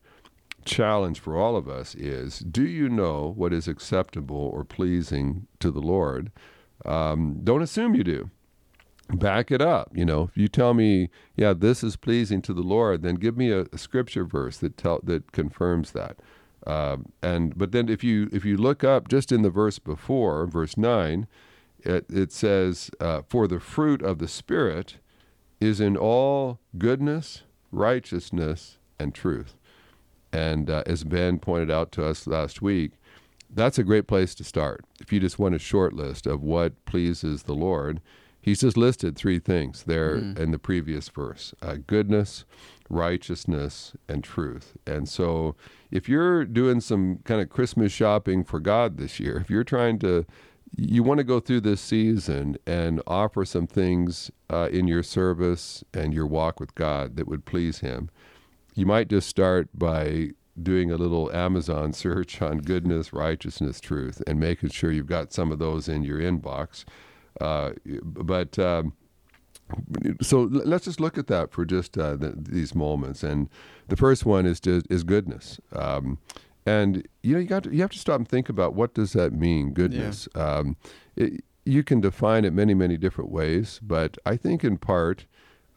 challenge 0.64 1.20
for 1.20 1.37
all 1.37 1.56
of 1.56 1.69
us 1.69 1.94
is 1.94 2.41
do 2.41 2.67
you 2.67 2.88
know 2.88 3.32
what 3.37 3.53
is 3.53 3.69
acceptable 3.69 4.50
or 4.55 4.64
pleasing 4.64 5.47
to 5.61 5.70
the 5.70 5.81
Lord? 5.81 6.31
Um, 6.85 7.41
don't 7.43 7.62
assume 7.62 7.94
you 7.94 8.05
do. 8.05 8.31
Back 9.11 9.50
it 9.50 9.61
up. 9.61 9.91
You 9.94 10.05
know, 10.05 10.25
if 10.25 10.37
you 10.37 10.49
tell 10.49 10.75
me, 10.75 11.11
yeah, 11.37 11.53
this 11.53 11.85
is 11.85 11.97
pleasing 11.97 12.41
to 12.43 12.55
the 12.55 12.62
Lord, 12.62 13.03
then 13.03 13.17
give 13.17 13.37
me 13.37 13.50
a, 13.50 13.67
a 13.73 13.79
scripture 13.79 14.25
verse 14.25 14.59
that 14.59 14.76
tell 14.76 15.00
that 15.03 15.32
confirms 15.32 15.92
that. 15.92 16.16
Um, 16.66 17.12
and 17.23 17.57
but 17.59 17.73
then 17.73 17.88
if 17.88 18.04
you 18.04 18.28
if 18.33 18.45
you 18.45 18.57
look 18.57 18.85
up 18.85 19.09
just 19.09 19.33
in 19.33 19.42
the 19.42 19.50
verse 19.50 19.78
before, 19.78 20.47
verse 20.47 20.76
nine, 20.76 21.26
it, 21.81 22.07
it 22.09 22.33
says, 22.33 22.90
uh, 23.00 23.23
"For 23.28 23.49
the 23.49 23.61
fruit 23.61 24.02
of 24.02 24.19
the 24.19 24.28
Spirit 24.28 24.99
is 25.61 25.81
in 25.81 25.97
all 25.97 26.61
goodness, 26.78 27.42
righteousness, 27.71 28.78
and 28.99 29.14
truth." 29.14 29.57
And 30.33 30.71
uh, 30.71 30.83
as 30.87 31.05
Ben 31.05 31.39
pointed 31.39 31.71
out 31.71 31.93
to 31.93 32.05
us 32.05 32.27
last 32.27 32.62
week, 32.62 32.93
that's 33.55 33.79
a 33.79 33.85
great 33.85 34.07
place 34.07 34.35
to 34.37 34.45
start. 34.45 34.85
If 35.01 35.12
you 35.12 35.21
just 35.21 35.39
want 35.39 35.55
a 35.55 35.59
short 35.59 35.93
list 35.93 36.27
of 36.27 36.43
what 36.43 36.83
pleases 36.87 37.43
the 37.43 37.55
Lord, 37.55 38.01
he's 38.41 38.61
just 38.61 38.77
listed 38.77 39.15
three 39.15 39.39
things 39.39 39.85
there 39.85 40.15
in 40.39 40.51
the 40.51 40.59
previous 40.59 41.09
verse 41.09 41.55
uh, 41.61 41.77
goodness, 41.87 42.45
righteousness, 42.89 43.93
and 44.09 44.25
truth. 44.25 44.73
And 44.87 45.09
so 45.09 45.55
if 45.91 46.09
you're 46.09 46.45
doing 46.45 46.81
some 46.81 47.19
kind 47.25 47.41
of 47.41 47.51
Christmas 47.51 47.93
shopping 47.93 48.43
for 48.43 48.59
God 48.59 48.97
this 48.97 49.21
year, 49.21 49.37
if 49.39 49.51
you're 49.51 49.65
trying 49.65 49.99
to 50.01 50.25
you 50.75 51.03
want 51.03 51.19
to 51.19 51.25
go 51.25 51.39
through 51.39 51.61
this 51.61 51.83
season 51.83 52.57
and 52.67 53.03
offer 53.07 53.45
some 53.45 53.67
things 53.67 54.31
uh, 54.49 54.69
in 54.73 54.89
your 54.89 55.03
service 55.03 55.85
and 55.93 56.15
your 56.15 56.27
walk 56.27 56.59
with 56.59 56.75
God 56.75 57.17
that 57.17 57.29
would 57.29 57.45
please 57.45 57.81
Him 57.81 58.09
you 58.75 58.87
might 58.87 59.09
just 59.09 59.29
start 59.29 59.69
by 59.75 60.31
doing 60.61 60.91
a 60.91 60.97
little 60.97 61.33
Amazon 61.33 61.93
search 62.05 62.41
on 62.43 62.59
goodness, 62.59 63.12
righteousness, 63.12 63.81
truth, 63.81 64.23
and 64.26 64.38
making 64.38 64.71
sure 64.71 64.91
you've 64.91 65.07
got 65.07 65.33
some 65.33 65.52
of 65.52 65.59
those 65.59 65.88
in 65.88 66.02
your 66.02 66.19
inbox. 66.19 66.85
Uh, 67.41 67.73
but 68.02 68.59
um, 68.59 68.93
so 70.21 70.43
let's 70.43 70.85
just 70.85 71.00
look 71.00 71.17
at 71.17 71.29
that 71.29 71.52
for 71.52 71.64
just 71.64 71.97
uh, 71.97 72.17
the, 72.17 72.35
these 72.37 72.75
moments. 72.75 73.23
And 73.23 73.49
the 73.88 73.97
first 73.97 74.26
one 74.26 74.47
is 74.47 74.61
just, 74.61 74.87
is 74.91 75.02
goodness. 75.02 75.59
Um, 75.75 76.19
and 76.64 77.07
you 77.23 77.35
know 77.35 77.41
you 77.41 77.47
got 77.47 77.64
to, 77.64 77.75
you 77.75 77.81
have 77.81 77.91
to 77.91 77.99
stop 77.99 78.19
and 78.19 78.29
think 78.29 78.49
about 78.49 78.75
what 78.75 78.95
does 78.95 79.14
that 79.14 79.33
mean 79.33 79.73
goodness. 79.73 80.29
Um, 80.35 80.76
it, 81.17 81.45
you 81.64 81.83
can 81.83 82.00
define 82.00 82.45
it 82.45 82.52
many 82.52 82.75
many 82.75 82.97
different 82.97 83.31
ways, 83.31 83.81
but 83.83 84.17
I 84.25 84.37
think 84.37 84.62
in 84.62 84.79
part 84.79 85.26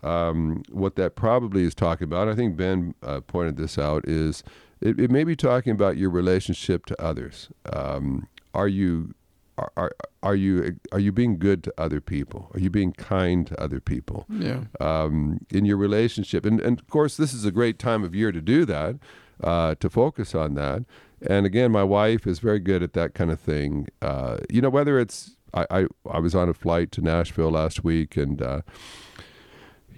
um, 0.05 0.63
what 0.69 0.95
that 0.95 1.15
probably 1.15 1.63
is 1.63 1.73
talking 1.73 2.05
about, 2.05 2.29
I 2.29 2.35
think 2.35 2.55
Ben 2.55 2.93
uh, 3.01 3.21
pointed 3.21 3.57
this 3.57 3.77
out, 3.79 4.07
is 4.07 4.43
it, 4.79 4.99
it 4.99 5.09
may 5.09 5.23
be 5.23 5.35
talking 5.35 5.71
about 5.71 5.97
your 5.97 6.09
relationship 6.09 6.85
to 6.85 7.01
others. 7.01 7.49
Um, 7.73 8.27
are 8.53 8.67
you 8.67 9.15
are, 9.57 9.71
are 9.77 9.95
are 10.21 10.35
you 10.35 10.77
are 10.91 10.99
you 10.99 11.11
being 11.11 11.39
good 11.39 11.63
to 11.63 11.73
other 11.77 12.01
people? 12.01 12.51
Are 12.53 12.59
you 12.59 12.69
being 12.69 12.91
kind 12.93 13.47
to 13.47 13.59
other 13.59 13.79
people? 13.79 14.25
Yeah. 14.29 14.65
Um, 14.79 15.39
in 15.49 15.65
your 15.65 15.77
relationship, 15.77 16.45
and 16.45 16.59
and 16.61 16.79
of 16.79 16.87
course, 16.87 17.17
this 17.17 17.33
is 17.33 17.45
a 17.45 17.51
great 17.51 17.79
time 17.79 18.03
of 18.03 18.13
year 18.13 18.31
to 18.31 18.41
do 18.41 18.65
that, 18.65 18.97
uh, 19.43 19.75
to 19.75 19.89
focus 19.89 20.35
on 20.35 20.55
that. 20.55 20.83
And 21.27 21.45
again, 21.45 21.71
my 21.71 21.83
wife 21.83 22.27
is 22.27 22.39
very 22.39 22.59
good 22.59 22.83
at 22.83 22.93
that 22.93 23.13
kind 23.13 23.31
of 23.31 23.39
thing. 23.39 23.87
Uh, 24.01 24.37
you 24.49 24.61
know, 24.61 24.69
whether 24.69 24.99
it's 24.99 25.37
I, 25.53 25.65
I 25.69 25.85
I 26.09 26.19
was 26.19 26.35
on 26.35 26.49
a 26.49 26.53
flight 26.53 26.91
to 26.93 27.01
Nashville 27.01 27.51
last 27.51 27.83
week, 27.83 28.17
and 28.17 28.41
uh, 28.41 28.61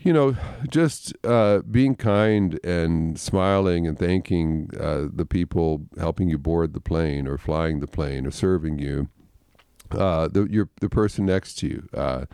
you 0.08 0.14
know, 0.14 0.38
just 0.70 1.14
uh, 1.26 1.60
being 1.70 1.94
kind 1.94 2.62
and 2.64 3.20
smiling 3.20 3.86
and 3.86 4.00
thanking 4.00 4.70
uh, 4.80 5.08
the 5.14 5.26
people 5.26 5.86
helping 6.00 6.30
you 6.30 6.38
board 6.38 6.72
the 6.72 6.80
plane 6.80 7.28
or 7.28 7.38
flying 7.38 7.82
the 7.82 7.88
plane 7.88 8.26
or 8.26 8.32
serving 8.32 8.80
you, 8.80 9.10
uh, 9.92 10.30
the 10.30 10.48
your 10.50 10.70
the 10.80 10.88
person 10.88 11.26
next 11.26 11.56
to 11.56 11.68
you. 11.68 11.90
Uh, 11.94 12.26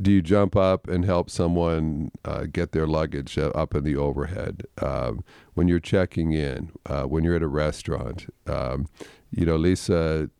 do 0.00 0.10
you 0.10 0.22
jump 0.22 0.56
up 0.56 0.88
and 0.88 1.04
help 1.04 1.28
someone 1.28 2.10
uh, 2.24 2.46
get 2.50 2.72
their 2.72 2.86
luggage 2.86 3.36
uh, 3.36 3.48
up 3.48 3.74
in 3.74 3.84
the 3.84 3.94
overhead 3.96 4.62
um, 4.80 5.22
when 5.52 5.68
you're 5.68 5.80
checking 5.80 6.32
in, 6.32 6.72
when 7.08 7.24
you're 7.24 7.36
at 7.36 7.42
a 7.42 7.46
restaurant? 7.46 8.32
Um, 8.46 8.86
you 9.30 9.44
know, 9.44 9.56
Lisa, 9.56 10.30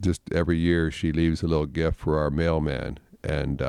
just 0.00 0.22
every 0.32 0.58
year 0.58 0.90
she 0.90 1.12
leaves 1.12 1.44
a 1.44 1.46
little 1.46 1.66
gift 1.66 2.00
for 2.00 2.18
our 2.18 2.30
mailman, 2.30 2.98
and 3.22 3.62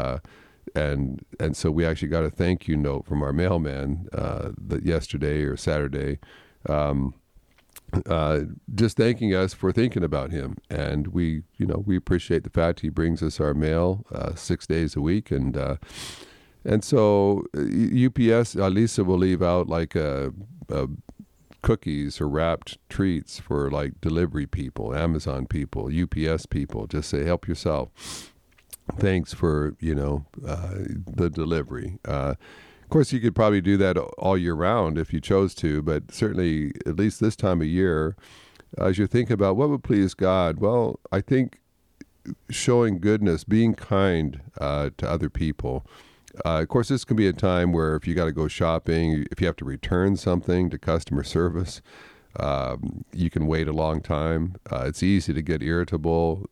and 0.75 1.25
and 1.39 1.55
so 1.55 1.71
we 1.71 1.85
actually 1.85 2.09
got 2.09 2.23
a 2.23 2.29
thank 2.29 2.67
you 2.67 2.75
note 2.75 3.05
from 3.05 3.23
our 3.23 3.33
mailman 3.33 4.07
uh, 4.13 4.51
that 4.57 4.85
yesterday 4.85 5.43
or 5.43 5.55
Saturday, 5.55 6.19
um, 6.67 7.15
uh, 8.05 8.41
just 8.73 8.97
thanking 8.97 9.33
us 9.33 9.53
for 9.53 9.71
thinking 9.71 10.03
about 10.03 10.31
him, 10.31 10.57
and 10.69 11.07
we 11.07 11.43
you 11.57 11.65
know 11.65 11.81
we 11.85 11.95
appreciate 11.95 12.43
the 12.43 12.49
fact 12.49 12.81
he 12.81 12.89
brings 12.89 13.23
us 13.23 13.39
our 13.39 13.53
mail 13.53 14.05
uh, 14.13 14.35
six 14.35 14.67
days 14.67 14.95
a 14.95 15.01
week, 15.01 15.31
and 15.31 15.55
uh, 15.55 15.77
and 16.65 16.83
so 16.83 17.45
UPS 17.55 18.55
uh, 18.55 18.67
Lisa 18.67 19.03
will 19.03 19.17
leave 19.17 19.41
out 19.41 19.67
like 19.67 19.95
a, 19.95 20.33
a 20.69 20.87
cookies 21.61 22.19
or 22.19 22.27
wrapped 22.27 22.77
treats 22.89 23.39
for 23.39 23.71
like 23.71 23.99
delivery 24.01 24.45
people, 24.45 24.93
Amazon 24.93 25.47
people, 25.47 25.89
UPS 25.89 26.45
people. 26.45 26.85
Just 26.85 27.09
say 27.09 27.23
help 27.23 27.47
yourself 27.47 28.34
thanks 28.93 29.33
for 29.33 29.75
you 29.79 29.95
know 29.95 30.25
uh, 30.45 30.75
the 31.07 31.29
delivery. 31.29 31.99
Uh, 32.05 32.35
of 32.83 32.89
course, 32.89 33.11
you 33.11 33.19
could 33.19 33.33
probably 33.33 33.61
do 33.61 33.77
that 33.77 33.97
all 33.97 34.37
year 34.37 34.53
round 34.53 34.97
if 34.99 35.11
you 35.11 35.19
chose 35.19 35.55
to, 35.55 35.81
but 35.81 36.11
certainly 36.11 36.71
at 36.85 36.97
least 36.97 37.19
this 37.19 37.35
time 37.35 37.61
of 37.61 37.67
year, 37.67 38.15
as 38.77 38.99
you 38.99 39.07
think 39.07 39.31
about 39.31 39.55
what 39.55 39.69
would 39.69 39.83
please 39.83 40.13
God, 40.13 40.59
well, 40.59 40.99
I 41.11 41.21
think 41.21 41.59
showing 42.49 42.99
goodness, 42.99 43.43
being 43.43 43.73
kind 43.73 44.41
uh, 44.59 44.91
to 44.97 45.09
other 45.09 45.29
people. 45.29 45.85
Uh, 46.45 46.61
of 46.61 46.67
course, 46.67 46.89
this 46.89 47.05
can 47.05 47.15
be 47.15 47.27
a 47.27 47.33
time 47.33 47.71
where 47.71 47.95
if 47.95 48.07
you 48.07 48.13
got 48.13 48.25
to 48.25 48.31
go 48.31 48.47
shopping, 48.47 49.25
if 49.31 49.39
you 49.39 49.47
have 49.47 49.55
to 49.55 49.65
return 49.65 50.15
something 50.15 50.69
to 50.69 50.77
customer 50.77 51.23
service, 51.23 51.81
um, 52.39 53.05
you 53.13 53.29
can 53.29 53.47
wait 53.47 53.67
a 53.67 53.71
long 53.71 54.01
time. 54.01 54.55
Uh, 54.69 54.83
it's 54.85 55.01
easy 55.01 55.33
to 55.33 55.41
get 55.41 55.63
irritable. 55.63 56.49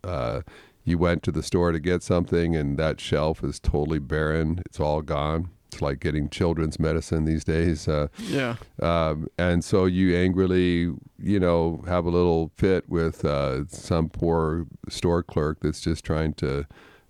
You 0.84 0.98
went 0.98 1.24
to 1.24 1.32
the 1.32 1.44
store 1.44 1.72
to 1.72 1.80
get 1.80 2.04
something 2.04 2.56
and 2.56 2.78
that 2.78 3.00
shelf 3.00 3.44
is 3.44 3.60
totally 3.60 4.00
barren. 4.00 4.62
It's 4.66 4.80
all 4.80 5.02
gone. 5.02 5.50
It's 5.72 5.82
like 5.82 6.00
getting 6.00 6.30
children's 6.30 6.80
medicine 6.80 7.26
these 7.26 7.44
days. 7.44 7.88
Uh, 7.88 8.08
yeah. 8.20 8.58
Um, 8.82 9.28
and 9.38 9.64
so 9.64 9.86
you 9.86 10.16
angrily, 10.16 10.94
you 11.18 11.40
know, 11.40 11.84
have 11.88 12.06
a 12.06 12.10
little 12.10 12.52
fit 12.58 12.88
with 12.88 13.26
uh, 13.26 13.66
some 13.68 14.10
poor 14.10 14.68
store 14.90 15.24
clerk 15.24 15.60
that's 15.62 15.82
just 15.82 16.04
trying 16.04 16.34
to, 16.36 16.68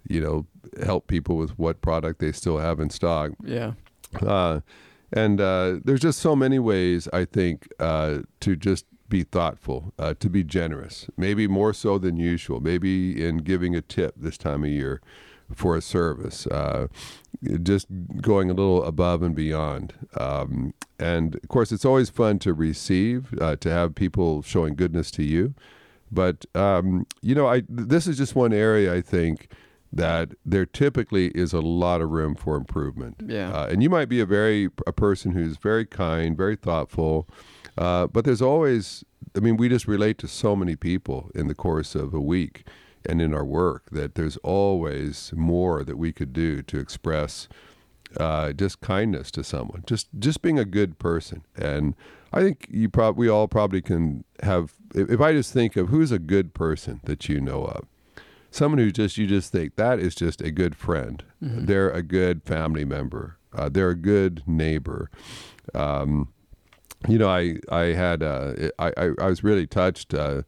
you 0.08 0.22
know, 0.22 0.46
help 0.84 1.08
people 1.08 1.36
with 1.36 1.58
what 1.60 1.82
product 1.82 2.20
they 2.20 2.32
still 2.32 2.60
have 2.60 2.80
in 2.80 2.90
stock. 2.90 3.32
Yeah. 3.44 3.74
Uh, 4.22 4.62
and 5.12 5.42
uh, 5.42 5.80
there's 5.84 6.00
just 6.00 6.20
so 6.20 6.36
many 6.36 6.60
ways 6.60 7.08
I 7.12 7.26
think 7.26 7.68
uh, 7.80 8.20
to 8.42 8.56
just 8.56 8.86
be 9.14 9.24
thoughtful, 9.24 9.94
uh, 10.00 10.16
to 10.20 10.28
be 10.28 10.44
generous, 10.44 11.08
maybe 11.16 11.48
more 11.48 11.72
so 11.72 12.00
than 12.00 12.18
usual, 12.18 12.60
maybe 12.60 13.24
in 13.24 13.38
giving 13.38 13.76
a 13.76 13.82
tip 13.82 14.16
this 14.18 14.40
time 14.40 14.64
of 14.64 14.72
year 14.72 15.02
for 15.54 15.78
a 15.78 15.82
service, 15.82 16.48
uh, 16.48 16.88
just 17.62 17.86
going 18.22 18.50
a 18.50 18.56
little 18.56 18.84
above 18.84 19.22
and 19.22 19.36
beyond. 19.36 19.94
Um, 20.18 20.74
and 20.98 21.36
of 21.36 21.48
course, 21.48 21.72
it's 21.72 21.86
always 21.86 22.10
fun 22.10 22.40
to 22.40 22.56
receive, 22.56 23.40
uh, 23.40 23.56
to 23.58 23.70
have 23.70 23.94
people 23.94 24.42
showing 24.42 24.74
goodness 24.74 25.12
to 25.12 25.24
you. 25.24 25.54
But 26.12 26.48
um, 26.56 27.06
you 27.22 27.36
know, 27.36 27.48
I 27.48 27.62
this 27.70 28.08
is 28.08 28.18
just 28.18 28.36
one 28.36 28.52
area 28.52 28.92
I 28.92 29.02
think 29.02 29.48
that 29.92 30.30
there 30.44 30.66
typically 30.66 31.28
is 31.36 31.54
a 31.54 31.62
lot 31.62 32.02
of 32.02 32.10
room 32.10 32.34
for 32.34 32.56
improvement. 32.56 33.18
Yeah. 33.28 33.52
Uh, 33.54 33.68
and 33.68 33.84
you 33.84 33.92
might 33.92 34.10
be 34.10 34.20
a 34.20 34.26
very 34.26 34.70
a 34.88 34.92
person 34.92 35.32
who's 35.32 35.58
very 35.58 35.86
kind, 35.86 36.36
very 36.36 36.56
thoughtful, 36.56 37.28
uh, 37.78 38.08
but 38.08 38.26
there's 38.26 38.42
always, 38.42 39.04
I 39.36 39.40
mean, 39.40 39.58
we 39.58 39.70
just 39.70 39.88
relate 39.88 40.18
to 40.20 40.28
so 40.28 40.56
many 40.56 40.76
people 40.76 41.32
in 41.34 41.48
the 41.48 41.56
course 41.56 41.96
of 41.96 42.14
a 42.14 42.22
week 42.22 42.66
and 43.06 43.22
in 43.22 43.34
our 43.34 43.46
work 43.46 43.90
that 43.92 44.16
there's 44.16 44.38
always 44.38 45.34
more 45.36 45.84
that 45.84 45.98
we 45.98 46.12
could 46.12 46.34
do 46.34 46.62
to 46.64 46.80
express 46.80 47.48
uh, 48.18 48.54
just 48.54 48.82
kindness 48.82 49.32
to 49.32 49.44
someone, 49.44 49.84
just 49.88 50.08
just 50.20 50.42
being 50.42 50.60
a 50.60 50.66
good 50.66 51.00
person. 51.00 51.44
And 51.56 51.96
I 52.32 52.42
think 52.42 52.68
you 52.70 52.90
probably 52.90 53.20
we 53.22 53.30
all 53.30 53.48
probably 53.48 53.82
can 53.82 54.24
have. 54.44 54.74
If, 54.94 55.10
if 55.10 55.22
I 55.22 55.34
just 55.34 55.52
think 55.52 55.76
of 55.76 55.90
who's 55.90 56.12
a 56.12 56.20
good 56.20 56.54
person 56.54 57.02
that 57.06 57.28
you 57.28 57.42
know 57.42 57.66
of, 57.66 57.86
someone 58.52 58.80
who 58.80 58.92
just 58.92 59.18
you 59.18 59.28
just 59.28 59.52
think 59.52 59.76
that 59.76 60.00
is 60.00 60.16
just 60.16 60.42
a 60.42 60.52
good 60.52 60.76
friend. 60.76 61.24
Mm-hmm. 61.44 61.66
They're 61.66 61.90
a 61.90 62.04
good 62.04 62.44
family 62.44 62.86
member. 62.86 63.38
Uh, 63.56 63.70
they're 63.70 63.90
a 63.90 63.96
good 63.96 64.44
neighbor. 64.48 65.10
Um, 65.74 66.33
you 67.08 67.18
know, 67.18 67.30
I 67.30 67.58
I 67.70 67.94
had 67.94 68.24
uh, 68.24 68.54
I, 68.80 68.92
I, 68.98 69.28
was 69.28 69.44
really 69.44 69.68
touched. 69.68 70.14
Uh, 70.14 70.44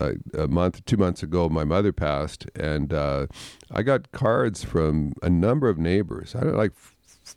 a, 0.00 0.12
a, 0.34 0.46
month, 0.46 0.84
two 0.84 0.98
months 0.98 1.22
ago, 1.22 1.48
my 1.48 1.64
mother 1.64 1.92
passed, 1.92 2.46
and 2.54 2.92
uh, 2.92 3.26
I 3.70 3.82
got 3.82 4.12
cards 4.12 4.62
from 4.62 5.14
a 5.22 5.30
number 5.30 5.68
of 5.70 5.78
neighbors. 5.78 6.34
I 6.34 6.40
don't 6.40 6.56
like 6.56 6.72
f- 6.72 6.94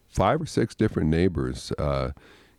five 0.10 0.42
or 0.42 0.46
six 0.46 0.76
different 0.76 1.10
neighbors 1.10 1.72
uh, 1.80 2.12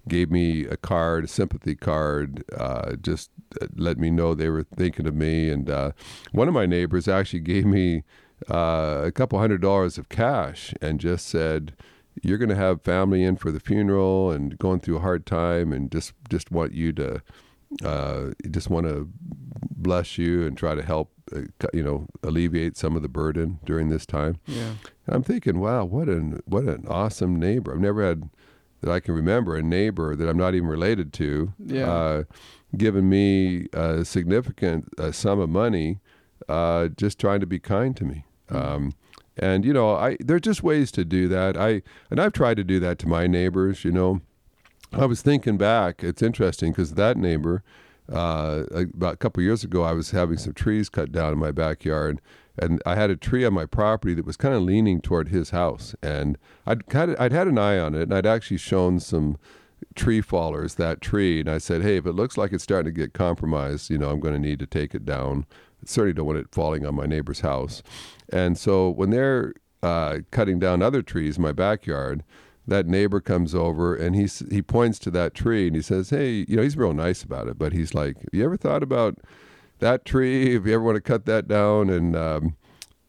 gave 0.08 0.30
me 0.30 0.64
a 0.64 0.78
card, 0.78 1.24
a 1.24 1.28
sympathy 1.28 1.74
card, 1.74 2.42
uh, 2.56 2.96
just 2.96 3.30
uh, 3.60 3.66
let 3.76 3.98
me 3.98 4.10
know 4.10 4.34
they 4.34 4.48
were 4.48 4.64
thinking 4.76 5.06
of 5.06 5.14
me. 5.14 5.50
And 5.50 5.68
one 6.32 6.48
of 6.48 6.54
my 6.54 6.64
neighbors 6.64 7.06
actually 7.06 7.40
gave 7.40 7.66
me 7.66 8.02
a 8.48 9.12
couple 9.14 9.38
hundred 9.38 9.60
dollars 9.60 9.98
of 9.98 10.08
cash 10.08 10.72
and 10.80 11.00
just 11.00 11.28
said 11.28 11.74
you're 12.22 12.38
going 12.38 12.48
to 12.48 12.56
have 12.56 12.82
family 12.82 13.24
in 13.24 13.36
for 13.36 13.50
the 13.50 13.60
funeral 13.60 14.30
and 14.30 14.58
going 14.58 14.80
through 14.80 14.96
a 14.96 15.00
hard 15.00 15.24
time 15.26 15.72
and 15.72 15.90
just 15.90 16.12
just 16.28 16.50
want 16.50 16.72
you 16.72 16.92
to 16.92 17.22
uh, 17.84 18.30
just 18.50 18.68
want 18.68 18.86
to 18.86 19.08
bless 19.60 20.18
you 20.18 20.46
and 20.46 20.56
try 20.56 20.74
to 20.74 20.82
help 20.82 21.10
uh, 21.34 21.40
you 21.72 21.82
know 21.82 22.06
alleviate 22.22 22.76
some 22.76 22.94
of 22.96 23.02
the 23.02 23.08
burden 23.08 23.58
during 23.64 23.88
this 23.88 24.04
time 24.06 24.38
yeah 24.46 24.74
and 25.06 25.16
i'm 25.16 25.22
thinking 25.22 25.58
wow 25.58 25.84
what 25.84 26.08
an 26.08 26.40
what 26.44 26.64
an 26.64 26.84
awesome 26.88 27.36
neighbor 27.36 27.72
i've 27.72 27.80
never 27.80 28.06
had 28.06 28.28
that 28.80 28.90
i 28.90 29.00
can 29.00 29.14
remember 29.14 29.56
a 29.56 29.62
neighbor 29.62 30.14
that 30.14 30.28
i'm 30.28 30.36
not 30.36 30.54
even 30.54 30.68
related 30.68 31.12
to 31.12 31.52
yeah. 31.58 31.90
uh, 31.90 32.24
giving 32.76 33.08
me 33.08 33.66
a 33.72 34.04
significant 34.04 34.86
uh, 34.98 35.10
sum 35.10 35.40
of 35.40 35.48
money 35.48 35.98
uh, 36.48 36.88
just 36.88 37.18
trying 37.18 37.40
to 37.40 37.46
be 37.46 37.58
kind 37.58 37.96
to 37.96 38.04
me 38.04 38.24
mm-hmm. 38.50 38.56
um, 38.56 38.92
and 39.36 39.64
you 39.64 39.72
know, 39.72 39.94
I 39.94 40.16
there's 40.20 40.42
just 40.42 40.62
ways 40.62 40.90
to 40.92 41.04
do 41.04 41.28
that. 41.28 41.56
I 41.56 41.82
and 42.10 42.20
I've 42.20 42.32
tried 42.32 42.56
to 42.58 42.64
do 42.64 42.80
that 42.80 42.98
to 43.00 43.08
my 43.08 43.26
neighbors. 43.26 43.84
You 43.84 43.92
know, 43.92 44.20
I 44.92 45.06
was 45.06 45.22
thinking 45.22 45.56
back. 45.56 46.04
It's 46.04 46.22
interesting 46.22 46.72
because 46.72 46.94
that 46.94 47.16
neighbor, 47.16 47.62
uh, 48.12 48.64
about 48.72 49.14
a 49.14 49.18
couple 49.18 49.42
years 49.42 49.64
ago, 49.64 49.82
I 49.82 49.92
was 49.92 50.10
having 50.10 50.36
some 50.36 50.52
trees 50.52 50.88
cut 50.88 51.12
down 51.12 51.32
in 51.32 51.38
my 51.38 51.50
backyard, 51.50 52.20
and 52.58 52.82
I 52.84 52.94
had 52.94 53.10
a 53.10 53.16
tree 53.16 53.44
on 53.44 53.54
my 53.54 53.66
property 53.66 54.14
that 54.14 54.26
was 54.26 54.36
kind 54.36 54.54
of 54.54 54.62
leaning 54.62 55.00
toward 55.00 55.28
his 55.28 55.50
house, 55.50 55.94
and 56.02 56.36
I'd 56.66 56.86
kind 56.88 57.12
of 57.12 57.20
I'd 57.20 57.32
had 57.32 57.48
an 57.48 57.58
eye 57.58 57.78
on 57.78 57.94
it, 57.94 58.02
and 58.02 58.14
I'd 58.14 58.26
actually 58.26 58.58
shown 58.58 59.00
some 59.00 59.38
tree 59.94 60.22
fallers 60.22 60.76
that 60.76 61.00
tree, 61.00 61.40
and 61.40 61.50
I 61.50 61.58
said, 61.58 61.82
hey, 61.82 61.96
if 61.96 62.06
it 62.06 62.12
looks 62.12 62.36
like 62.36 62.52
it's 62.52 62.64
starting 62.64 62.94
to 62.94 63.00
get 63.00 63.14
compromised, 63.14 63.90
you 63.90 63.98
know, 63.98 64.10
I'm 64.10 64.20
going 64.20 64.34
to 64.34 64.40
need 64.40 64.58
to 64.60 64.66
take 64.66 64.94
it 64.94 65.04
down 65.04 65.46
certainly 65.84 66.12
don't 66.12 66.26
want 66.26 66.38
it 66.38 66.48
falling 66.52 66.86
on 66.86 66.94
my 66.94 67.06
neighbor's 67.06 67.40
house. 67.40 67.82
And 68.32 68.56
so 68.56 68.88
when 68.90 69.10
they're 69.10 69.54
uh, 69.82 70.18
cutting 70.30 70.58
down 70.58 70.82
other 70.82 71.02
trees 71.02 71.36
in 71.36 71.42
my 71.42 71.52
backyard, 71.52 72.22
that 72.66 72.86
neighbor 72.86 73.20
comes 73.20 73.54
over 73.54 73.94
and 73.94 74.14
he 74.14 74.28
he 74.50 74.62
points 74.62 74.98
to 75.00 75.10
that 75.10 75.34
tree 75.34 75.66
and 75.66 75.76
he 75.76 75.82
says, 75.82 76.10
"Hey, 76.10 76.44
you 76.48 76.56
know, 76.56 76.62
he's 76.62 76.76
real 76.76 76.94
nice 76.94 77.22
about 77.22 77.48
it, 77.48 77.58
but 77.58 77.72
he's 77.72 77.94
like, 77.94 78.16
you 78.32 78.44
ever 78.44 78.56
thought 78.56 78.82
about 78.82 79.18
that 79.80 80.04
tree? 80.04 80.54
If 80.54 80.66
you 80.66 80.74
ever 80.74 80.82
want 80.82 80.96
to 80.96 81.00
cut 81.00 81.26
that 81.26 81.48
down?" 81.48 81.90
And 81.90 82.14
um, 82.14 82.56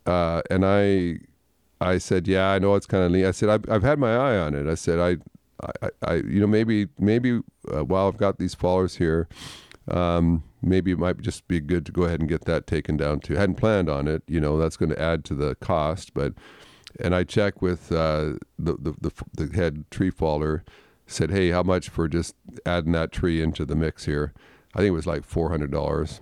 uh, 0.05 0.41
and 0.49 0.65
I 0.65 1.19
I 1.79 1.99
said, 1.99 2.27
"Yeah, 2.27 2.49
I 2.49 2.59
know 2.59 2.75
it's 2.75 2.87
kind 2.87 3.03
of 3.03 3.11
neat." 3.11 3.25
I 3.25 3.31
said, 3.31 3.49
"I've 3.49 3.69
I've 3.69 3.83
had 3.83 3.99
my 3.99 4.15
eye 4.15 4.37
on 4.37 4.55
it." 4.55 4.67
I 4.67 4.75
said, 4.75 4.99
"I." 4.99 5.17
I, 5.81 5.89
I 6.01 6.13
you 6.15 6.41
know 6.41 6.47
maybe 6.47 6.87
maybe 6.99 7.39
uh, 7.73 7.85
while 7.85 8.07
I've 8.09 8.17
got 8.17 8.37
these 8.37 8.53
fallers 8.53 8.97
here, 8.97 9.29
um, 9.89 10.43
maybe 10.61 10.91
it 10.91 10.99
might 10.99 11.21
just 11.21 11.47
be 11.47 11.59
good 11.59 11.85
to 11.85 11.91
go 11.91 12.03
ahead 12.03 12.19
and 12.19 12.29
get 12.29 12.45
that 12.45 12.67
taken 12.67 12.97
down 12.97 13.19
too. 13.19 13.35
hadn't 13.35 13.55
planned 13.55 13.89
on 13.89 14.07
it, 14.07 14.23
you 14.27 14.39
know, 14.39 14.57
that's 14.57 14.77
going 14.77 14.89
to 14.89 15.01
add 15.01 15.25
to 15.25 15.35
the 15.35 15.55
cost, 15.55 16.13
but 16.13 16.33
and 16.99 17.15
I 17.15 17.23
checked 17.23 17.61
with 17.61 17.91
uh, 17.91 18.33
the, 18.59 18.75
the, 18.79 18.93
the 19.01 19.11
the 19.33 19.55
head 19.55 19.85
tree 19.89 20.11
faller, 20.11 20.63
said, 21.07 21.31
hey, 21.31 21.49
how 21.49 21.63
much 21.63 21.89
for 21.89 22.07
just 22.07 22.35
adding 22.65 22.91
that 22.91 23.11
tree 23.11 23.41
into 23.41 23.65
the 23.65 23.75
mix 23.75 24.05
here? 24.05 24.33
I 24.75 24.79
think 24.79 24.89
it 24.89 24.91
was 24.91 25.07
like 25.07 25.23
four 25.23 25.49
hundred 25.49 25.71
dollars. 25.71 26.21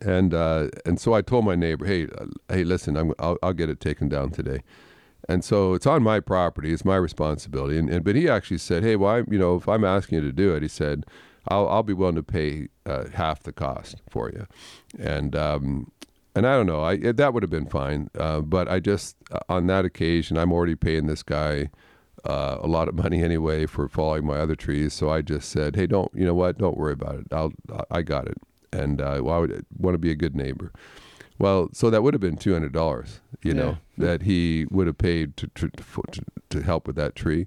And 0.00 0.34
uh, 0.34 0.68
and 0.84 0.98
so 0.98 1.12
I 1.12 1.22
told 1.22 1.44
my 1.44 1.54
neighbor, 1.54 1.86
hey, 1.86 2.04
uh, 2.06 2.26
hey, 2.48 2.64
listen, 2.64 2.96
I'm, 2.96 3.12
I'll, 3.18 3.38
I'll 3.42 3.52
get 3.52 3.70
it 3.70 3.80
taken 3.80 4.08
down 4.08 4.30
today. 4.30 4.62
And 5.28 5.44
so 5.44 5.74
it's 5.74 5.86
on 5.86 6.02
my 6.02 6.20
property, 6.20 6.72
it's 6.72 6.84
my 6.84 6.96
responsibility. 6.96 7.78
And, 7.78 7.90
and 7.90 8.04
but 8.04 8.16
he 8.16 8.28
actually 8.28 8.58
said, 8.58 8.82
hey, 8.82 8.96
well, 8.96 9.16
I, 9.16 9.18
you 9.30 9.38
know, 9.38 9.56
if 9.56 9.68
I'm 9.68 9.84
asking 9.84 10.16
you 10.18 10.24
to 10.24 10.32
do 10.32 10.54
it, 10.54 10.62
he 10.62 10.68
said, 10.68 11.04
I'll 11.48 11.68
I'll 11.68 11.82
be 11.82 11.92
willing 11.92 12.16
to 12.16 12.22
pay 12.22 12.68
uh, 12.84 13.06
half 13.12 13.42
the 13.42 13.52
cost 13.52 14.02
for 14.10 14.30
you. 14.30 14.46
And 14.98 15.34
um, 15.36 15.90
and 16.34 16.46
I 16.46 16.56
don't 16.56 16.66
know, 16.66 16.82
I 16.82 16.96
that 17.12 17.32
would 17.32 17.42
have 17.42 17.50
been 17.50 17.66
fine. 17.66 18.10
Uh, 18.18 18.40
but 18.40 18.68
I 18.68 18.80
just 18.80 19.16
uh, 19.30 19.40
on 19.48 19.66
that 19.68 19.84
occasion, 19.84 20.36
I'm 20.36 20.52
already 20.52 20.74
paying 20.74 21.06
this 21.06 21.22
guy 21.22 21.70
uh, 22.24 22.58
a 22.60 22.66
lot 22.66 22.88
of 22.88 22.94
money 22.94 23.22
anyway 23.22 23.66
for 23.66 23.88
following 23.88 24.26
my 24.26 24.38
other 24.38 24.54
trees. 24.56 24.92
So 24.92 25.10
I 25.10 25.22
just 25.22 25.48
said, 25.48 25.76
hey, 25.76 25.86
don't 25.86 26.10
you 26.14 26.24
know 26.24 26.34
what? 26.34 26.58
Don't 26.58 26.76
worry 26.76 26.92
about 26.92 27.16
it. 27.16 27.26
I'll 27.32 27.52
I 27.90 28.02
got 28.02 28.28
it. 28.28 28.38
And 28.72 29.00
uh, 29.00 29.20
well, 29.22 29.36
I 29.36 29.38
would 29.38 29.66
want 29.78 29.94
to 29.94 29.98
be 29.98 30.10
a 30.10 30.16
good 30.16 30.34
neighbor. 30.34 30.72
Well, 31.38 31.68
so 31.72 31.90
that 31.90 32.02
would 32.02 32.14
have 32.14 32.20
been 32.20 32.36
two 32.36 32.52
hundred 32.52 32.72
dollars, 32.72 33.20
you 33.42 33.52
Yeah. 33.52 33.56
know, 33.60 33.78
that 33.98 34.22
he 34.22 34.66
would 34.70 34.86
have 34.86 34.98
paid 34.98 35.36
to, 35.38 35.48
to 35.48 35.68
to 35.70 36.22
to 36.50 36.62
help 36.62 36.86
with 36.86 36.96
that 36.96 37.14
tree. 37.14 37.46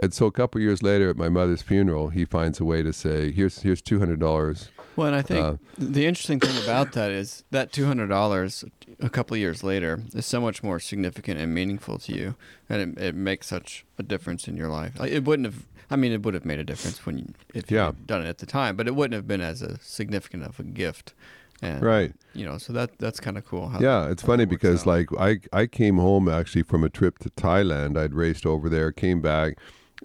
And 0.00 0.14
so 0.14 0.26
a 0.26 0.32
couple 0.32 0.60
years 0.60 0.82
later, 0.82 1.10
at 1.10 1.16
my 1.16 1.28
mother's 1.28 1.62
funeral, 1.62 2.08
he 2.10 2.24
finds 2.24 2.60
a 2.60 2.64
way 2.64 2.82
to 2.82 2.92
say, 2.92 3.32
"Here's 3.32 3.62
here's 3.62 3.82
two 3.82 3.98
hundred 3.98 4.20
dollars." 4.20 4.70
Well, 4.96 5.06
and 5.08 5.16
I 5.16 5.22
think 5.22 5.44
Uh, 5.44 5.56
the 5.76 6.06
interesting 6.06 6.40
thing 6.40 6.56
about 6.62 6.92
that 6.92 7.10
is 7.12 7.44
that 7.50 7.72
two 7.72 7.86
hundred 7.86 8.08
dollars 8.08 8.64
a 9.00 9.08
couple 9.10 9.34
of 9.34 9.40
years 9.40 9.62
later 9.62 10.02
is 10.14 10.26
so 10.26 10.40
much 10.40 10.62
more 10.62 10.80
significant 10.80 11.38
and 11.40 11.54
meaningful 11.54 11.98
to 11.98 12.12
you, 12.12 12.34
and 12.68 12.98
it, 12.98 13.02
it 13.02 13.14
makes 13.14 13.46
such 13.46 13.84
a 13.98 14.02
difference 14.02 14.48
in 14.48 14.56
your 14.56 14.68
life. 14.68 14.98
Like, 14.98 15.12
it 15.12 15.24
wouldn't 15.24 15.46
have. 15.46 15.66
I 15.90 15.96
mean, 15.96 16.12
it 16.12 16.22
would 16.22 16.34
have 16.34 16.44
made 16.44 16.58
a 16.58 16.64
difference 16.64 17.06
when 17.06 17.18
you 17.18 17.26
if 17.54 17.70
Yeah. 17.70 17.78
you 17.78 17.86
had 17.86 18.06
done 18.06 18.22
it 18.22 18.28
at 18.28 18.38
the 18.38 18.46
time, 18.46 18.76
but 18.76 18.86
it 18.88 18.94
wouldn't 18.94 19.14
have 19.14 19.26
been 19.28 19.40
as 19.40 19.62
a 19.62 19.78
significant 19.80 20.42
of 20.44 20.58
a 20.60 20.64
gift. 20.64 21.14
And, 21.62 21.82
Right. 21.82 22.12
You 22.34 22.44
know, 22.44 22.58
so 22.58 22.72
that 22.72 22.98
that's 22.98 23.18
kind 23.18 23.36
of 23.36 23.44
cool. 23.44 23.68
How 23.68 23.80
Yeah, 23.80 24.08
it's 24.10 24.22
funny 24.22 24.44
because 24.44 24.82
out. 24.82 24.86
like 24.86 25.08
I 25.18 25.40
I 25.52 25.66
came 25.66 25.98
home 25.98 26.28
actually 26.28 26.62
from 26.62 26.84
a 26.84 26.88
trip 26.88 27.18
to 27.20 27.30
Thailand. 27.30 27.98
I'd 27.98 28.14
raced 28.14 28.46
over 28.46 28.68
there, 28.68 28.92
came 28.92 29.20
back 29.20 29.58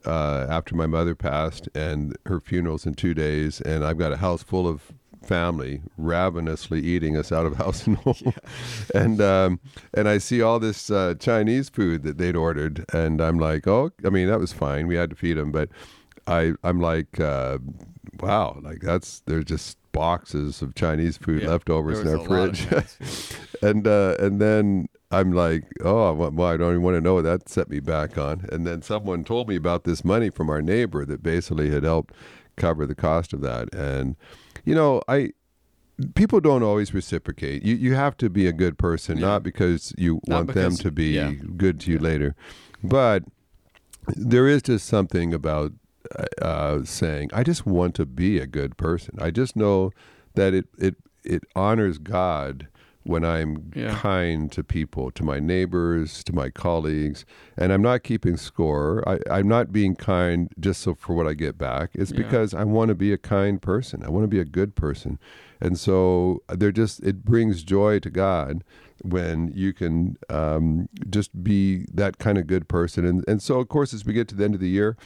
uh, 0.06 0.48
after 0.50 0.76
my 0.76 0.88
mother 0.88 1.16
passed, 1.16 1.70
and 1.76 2.18
her 2.26 2.40
funeral's 2.40 2.86
in 2.86 2.96
two 2.96 3.14
days, 3.14 3.62
and 3.62 3.86
I've 3.86 3.98
got 3.98 4.12
a 4.12 4.18
house 4.18 4.42
full 4.42 4.68
of 4.68 4.94
family 5.24 5.82
ravenously 5.98 6.82
eating 6.82 7.16
us 7.16 7.32
out 7.32 7.46
of 7.46 7.56
house 7.56 7.88
and 7.88 7.98
home, 7.98 8.34
and 8.96 9.22
um, 9.22 9.60
and 9.94 10.10
I 10.10 10.18
see 10.18 10.42
all 10.42 10.60
this 10.60 10.90
uh, 10.90 11.16
Chinese 11.20 11.70
food 11.70 12.04
that 12.04 12.18
they'd 12.18 12.36
ordered, 12.36 12.86
and 12.94 13.22
I'm 13.22 13.38
like, 13.38 13.68
oh, 13.68 13.92
I 14.04 14.10
mean 14.10 14.28
that 14.28 14.40
was 14.40 14.54
fine. 14.54 14.88
We 14.88 14.96
had 14.96 15.12
to 15.12 15.16
feed 15.16 15.38
them, 15.38 15.52
but 15.52 15.70
I 16.28 16.54
I'm 16.64 16.82
like, 16.82 17.20
uh, 17.20 17.60
wow, 18.20 18.60
like 18.62 18.82
that's 18.82 19.22
they're 19.22 19.44
just 19.44 19.78
boxes 19.94 20.62
of 20.62 20.76
Chinese 20.76 21.16
food 21.18 21.42
Yeah, 21.44 21.50
leftovers 21.50 22.00
in 22.02 22.08
our 22.10 22.16
a 22.16 22.22
lot 22.24 22.50
of 22.50 22.60
fridge. 22.60 23.40
And 23.64 23.88
uh, 23.88 24.18
and 24.20 24.42
then 24.42 24.90
I'm 25.10 25.32
like, 25.32 25.64
oh, 25.86 26.12
well, 26.14 26.48
I 26.48 26.58
don't 26.58 26.72
even 26.72 26.82
want 26.82 26.96
to 26.98 27.02
know 27.02 27.14
what 27.14 27.24
that 27.24 27.48
set 27.48 27.70
me 27.70 27.80
back 27.80 28.18
on. 28.18 28.46
And 28.52 28.68
then 28.68 28.82
someone 28.82 29.24
told 29.24 29.48
me 29.48 29.56
about 29.56 29.86
this 29.86 30.04
money 30.04 30.30
from 30.30 30.50
our 30.50 30.62
neighbor 30.62 31.06
that 31.06 31.24
basically 31.24 31.70
had 31.70 31.84
helped 31.84 32.14
cover 32.58 32.86
the 32.86 32.96
cost 32.96 33.32
of 33.32 33.40
that. 33.42 33.74
And 33.74 34.18
you 34.66 34.76
know, 34.76 35.02
I 35.08 35.32
people 36.16 36.42
don't 36.42 36.64
always 36.64 36.94
reciprocate. 36.94 37.64
You 37.64 37.76
you 37.76 37.94
have 37.96 38.18
to 38.18 38.30
be 38.30 38.48
a 38.48 38.52
good 38.54 38.78
person, 38.78 39.18
Yeah. 39.18 39.28
not 39.28 39.44
because 39.44 39.94
you 39.98 40.20
Not 40.28 40.36
want 40.48 40.54
them 40.56 40.76
to 40.76 40.92
be 40.92 41.12
yeah. 41.12 41.32
good 41.56 41.80
to 41.82 41.92
you 41.92 42.00
later, 42.00 42.36
but 42.84 43.24
there 44.08 44.48
is 44.50 44.62
just 44.64 44.88
something 44.88 45.34
about 45.34 45.72
uh, 46.42 46.84
saying, 46.84 47.30
"I 47.34 47.44
just 47.44 47.66
want 47.66 47.96
to 47.96 48.06
be 48.06 48.40
a 48.40 48.48
good 48.48 48.78
person." 48.78 49.16
I 49.20 49.32
just 49.32 49.56
know 49.56 49.92
that 50.36 50.54
it 50.54 50.66
it 50.78 50.96
it 51.24 51.44
honors 51.56 51.98
God 51.98 52.68
when 53.06 53.26
I'm 53.26 53.72
Yeah. 53.76 53.96
kind 53.96 54.50
to 54.54 54.64
people, 54.64 55.12
to 55.12 55.24
my 55.26 55.38
neighbors, 55.40 56.24
to 56.24 56.34
my 56.34 56.50
colleagues, 56.50 57.26
and 57.58 57.74
I'm 57.74 57.82
not 57.82 58.04
keeping 58.04 58.38
score. 58.38 59.04
I, 59.08 59.20
I'm 59.30 59.48
not 59.50 59.74
being 59.74 59.96
kind 59.96 60.50
just 60.58 60.80
so 60.82 60.96
for 60.96 61.14
what 61.14 61.28
I 61.28 61.34
get 61.34 61.58
back. 61.58 61.90
It's 61.96 62.12
Yeah. 62.12 62.18
because 62.24 62.54
I 62.54 62.64
want 62.64 62.90
to 62.90 62.96
be 62.96 63.12
a 63.12 63.18
kind 63.18 63.62
person. 63.62 64.04
I 64.06 64.10
want 64.10 64.24
to 64.24 64.30
be 64.30 64.40
a 64.40 64.46
good 64.46 64.76
person, 64.76 65.20
and 65.60 65.78
so 65.78 66.42
they're 66.48 66.72
just 66.72 67.02
it 67.04 67.26
brings 67.26 67.64
joy 67.64 68.00
to 68.00 68.10
God 68.10 68.64
when 69.04 69.52
you 69.54 69.74
can 69.74 70.18
um, 70.30 70.90
just 71.10 71.44
be 71.44 71.86
that 71.94 72.18
kind 72.18 72.38
of 72.38 72.48
good 72.48 72.68
person. 72.68 73.06
And 73.06 73.24
and 73.28 73.42
so 73.42 73.60
of 73.60 73.70
course 73.70 73.94
as 73.94 74.06
we 74.06 74.14
get 74.14 74.28
to 74.30 74.36
the 74.36 74.44
end 74.44 74.56
of 74.56 74.62
the 74.62 74.70
year, 74.70 74.98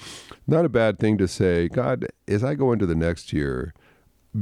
not 0.45 0.65
a 0.65 0.69
bad 0.69 0.99
thing 0.99 1.17
to 1.17 1.27
say, 1.27 1.67
God, 1.67 2.07
as 2.27 2.43
I 2.43 2.55
go 2.55 2.71
into 2.71 2.85
the 2.85 2.95
next 2.95 3.33
year, 3.33 3.73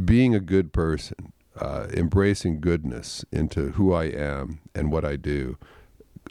being 0.04 0.36
a 0.36 0.40
good 0.40 0.74
person, 0.74 1.34
uh, 1.60 1.88
embracing 1.94 2.60
goodness 2.60 3.24
into 3.32 3.72
who 3.72 3.94
I 3.94 4.06
am 4.06 4.60
and 4.74 4.92
what 4.92 5.06
I 5.06 5.16
do 5.16 5.58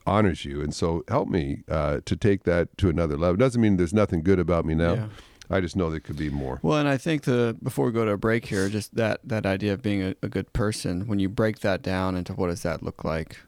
honors 0.06 0.44
you. 0.44 0.60
And 0.60 0.74
so 0.74 1.02
help 1.08 1.28
me 1.28 1.62
uh, 1.68 2.00
to 2.04 2.16
take 2.16 2.44
that 2.44 2.76
to 2.78 2.88
another 2.88 3.16
level. 3.16 3.36
Doesn't 3.36 3.60
mean 3.60 3.76
there's 3.76 3.94
nothing 3.94 4.22
good 4.22 4.38
about 4.38 4.64
me 4.64 4.74
now. 4.74 4.94
Yeah. 4.94 5.06
I 5.50 5.60
just 5.60 5.76
know 5.76 5.90
there 5.90 6.00
could 6.00 6.16
be 6.16 6.30
more. 6.30 6.58
Well, 6.62 6.78
and 6.78 6.88
I 6.88 6.96
think 6.96 7.22
the 7.22 7.56
before 7.62 7.86
we 7.86 7.92
go 7.92 8.04
to 8.04 8.12
a 8.12 8.16
break 8.18 8.46
here, 8.46 8.68
just 8.68 8.94
that 8.96 9.20
that 9.24 9.44
idea 9.46 9.72
of 9.74 9.82
being 9.82 10.02
a, 10.02 10.14
a 10.22 10.28
good 10.28 10.52
person, 10.52 11.06
when 11.06 11.18
you 11.18 11.28
break 11.28 11.60
that 11.60 11.82
down 11.82 12.16
into 12.16 12.32
what 12.32 12.48
does 12.48 12.62
that 12.62 12.82
look 12.82 13.04
like 13.04 13.38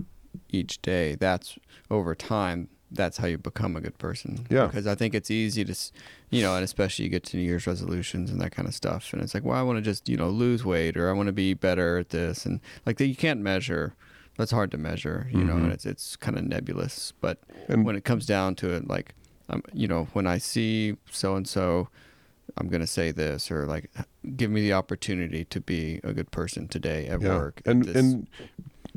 each 0.51 0.81
day, 0.83 1.15
that's 1.15 1.59
over 1.91 2.15
time. 2.15 2.69
That's 2.93 3.17
how 3.17 3.27
you 3.27 3.37
become 3.37 3.75
a 3.77 3.81
good 3.81 3.99
person. 3.99 4.47
Yeah. 4.49 4.67
Because 4.67 4.87
I 4.87 4.95
think 4.95 5.13
it's 5.13 5.29
easy 5.31 5.65
to, 5.65 5.75
you 6.31 6.41
know, 6.43 6.55
and 6.55 6.63
especially 6.63 7.05
you 7.07 7.11
get 7.11 7.25
to 7.25 7.37
New 7.37 7.43
Year's 7.43 7.67
resolutions 7.67 8.31
and 8.31 8.41
that 8.41 8.53
kind 8.53 8.69
of 8.69 8.75
stuff, 8.75 9.13
and 9.13 9.21
it's 9.21 9.35
like, 9.35 9.45
well, 9.45 9.59
I 9.59 9.63
want 9.63 9.79
to 9.79 9.83
just 9.83 10.09
you 10.09 10.17
know 10.17 10.29
lose 10.29 10.65
weight 10.65 10.97
or 10.97 11.09
I 11.09 11.13
want 11.13 11.27
to 11.27 11.33
be 11.33 11.55
better 11.55 11.99
at 11.99 12.11
this, 12.11 12.47
and 12.47 12.61
like 12.87 12.99
that 12.99 13.07
you 13.07 13.17
can't 13.17 13.41
measure. 13.41 13.95
That's 14.39 14.51
hard 14.53 14.71
to 14.73 14.77
measure, 14.79 15.29
you 15.33 15.43
know, 15.43 15.55
Mhm. 15.55 15.65
and 15.65 15.73
it's 15.73 15.87
it's 15.87 16.15
kind 16.15 16.37
of 16.39 16.45
nebulous. 16.45 17.13
But 17.23 17.39
And 17.69 17.87
when 17.87 17.97
it 17.97 18.05
comes 18.05 18.27
down 18.27 18.55
to 18.57 18.69
it, 18.75 18.87
like, 18.87 19.15
um, 19.49 19.63
you 19.73 19.87
know, 19.89 20.05
when 20.13 20.27
I 20.27 20.39
see 20.39 20.97
so 21.11 21.37
and 21.37 21.47
so, 21.47 21.89
I'm 22.57 22.69
gonna 22.69 22.87
say 22.87 23.11
this, 23.13 23.51
or 23.51 23.67
like, 23.67 23.91
give 24.37 24.51
me 24.51 24.61
the 24.63 24.73
opportunity 24.73 25.45
to 25.47 25.61
be 25.61 26.01
a 26.05 26.13
good 26.13 26.31
person 26.31 26.69
today 26.69 27.07
at 27.07 27.21
work. 27.21 27.61
at 27.65 27.71
And 27.73 27.85
this- 27.85 27.97
and 27.97 28.29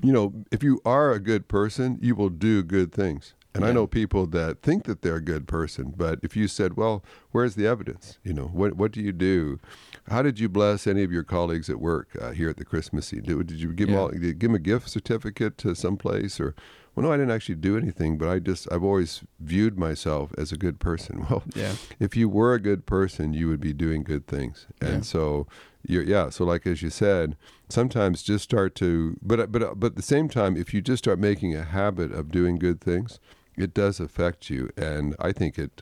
you 0.01 0.13
know, 0.13 0.33
if 0.51 0.63
you 0.63 0.79
are 0.85 1.11
a 1.11 1.19
good 1.19 1.47
person, 1.47 1.97
you 2.01 2.15
will 2.15 2.29
do 2.29 2.63
good 2.63 2.91
things. 2.93 3.33
And 3.55 3.65
I 3.65 3.71
know 3.73 3.87
people 3.87 4.27
that 4.27 4.61
think 4.61 4.83
that 4.85 5.01
they're 5.01 5.15
a 5.15 5.21
good 5.21 5.45
person, 5.47 5.93
but 5.97 6.19
if 6.21 6.37
you 6.37 6.47
said, 6.47 6.77
"Well, 6.77 7.03
where's 7.31 7.55
the 7.55 7.65
evidence? 7.65 8.19
You 8.23 8.31
know, 8.33 8.45
what 8.45 8.75
what 8.77 8.91
do 8.91 9.01
you 9.01 9.11
do? 9.11 9.59
How 10.07 10.21
did 10.21 10.39
you 10.39 10.47
bless 10.47 10.85
any 10.87 11.03
of 11.03 11.11
your 11.11 11.23
colleagues 11.23 11.69
at 11.69 11.81
work 11.81 12.09
uh, 12.21 12.31
here 12.31 12.49
at 12.49 12.57
the 12.57 12.63
Christmas 12.63 13.07
scene? 13.07 13.23
Did, 13.23 13.47
did 13.47 13.59
you 13.59 13.73
give 13.73 13.87
them 13.87 13.95
Yeah. 13.95 14.01
all, 14.01 14.09
did 14.09 14.21
you 14.23 14.33
give 14.33 14.49
them 14.51 14.55
a 14.55 14.59
gift 14.59 14.87
certificate 14.89 15.57
to 15.59 15.75
some 15.75 15.97
place 15.97 16.39
or?" 16.39 16.53
Well, 16.95 17.05
no, 17.05 17.11
I 17.13 17.17
didn't 17.17 17.31
actually 17.31 17.55
do 17.55 17.77
anything, 17.77 18.17
but 18.17 18.27
I 18.27 18.39
just 18.39 18.67
I've 18.71 18.83
always 18.83 19.21
viewed 19.39 19.77
myself 19.77 20.31
as 20.37 20.51
a 20.51 20.57
good 20.57 20.79
person. 20.79 21.25
Well, 21.29 21.43
yeah, 21.55 21.75
if 21.99 22.15
you 22.17 22.27
were 22.29 22.53
a 22.53 22.59
good 22.59 22.85
person, 22.85 23.33
you 23.33 23.47
would 23.49 23.61
be 23.61 23.73
doing 23.73 24.03
good 24.03 24.27
things. 24.27 24.67
And 24.81 24.95
Yeah. 24.95 25.01
so, 25.01 25.47
you're, 25.87 26.03
yeah. 26.03 26.29
So, 26.29 26.43
like 26.45 26.65
as 26.67 26.81
you 26.81 26.89
said, 26.89 27.37
sometimes 27.69 28.21
just 28.23 28.43
start 28.43 28.75
to, 28.75 29.17
but 29.21 29.51
but 29.51 29.79
but 29.79 29.87
at 29.91 29.95
the 29.95 30.01
same 30.01 30.27
time, 30.29 30.57
if 30.57 30.73
you 30.73 30.81
just 30.81 31.03
start 31.05 31.19
making 31.19 31.55
a 31.55 31.63
habit 31.63 32.11
of 32.11 32.31
doing 32.31 32.57
good 32.59 32.81
things, 32.81 33.19
it 33.57 33.73
does 33.73 33.99
affect 33.99 34.49
you. 34.49 34.69
And 34.77 35.15
I 35.19 35.31
think 35.31 35.57
it 35.57 35.81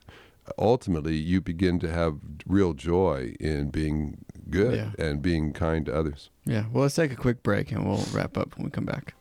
ultimately 0.57 1.15
you 1.15 1.41
begin 1.41 1.79
to 1.79 1.91
have 1.91 2.15
real 2.45 2.73
joy 2.73 3.35
in 3.39 3.69
being 3.69 4.23
good 4.49 4.75
Yeah. 4.75 5.05
and 5.05 5.21
being 5.21 5.51
kind 5.53 5.85
to 5.87 5.95
others. 5.95 6.29
yeah. 6.45 6.65
Well, 6.71 6.83
let's 6.83 6.95
take 6.95 7.11
a 7.11 7.15
quick 7.17 7.43
break 7.43 7.71
and 7.71 7.85
we'll 7.85 8.05
wrap 8.13 8.37
up 8.37 8.55
when 8.55 8.63
we 8.65 8.71
come 8.71 8.85
back. 8.85 9.13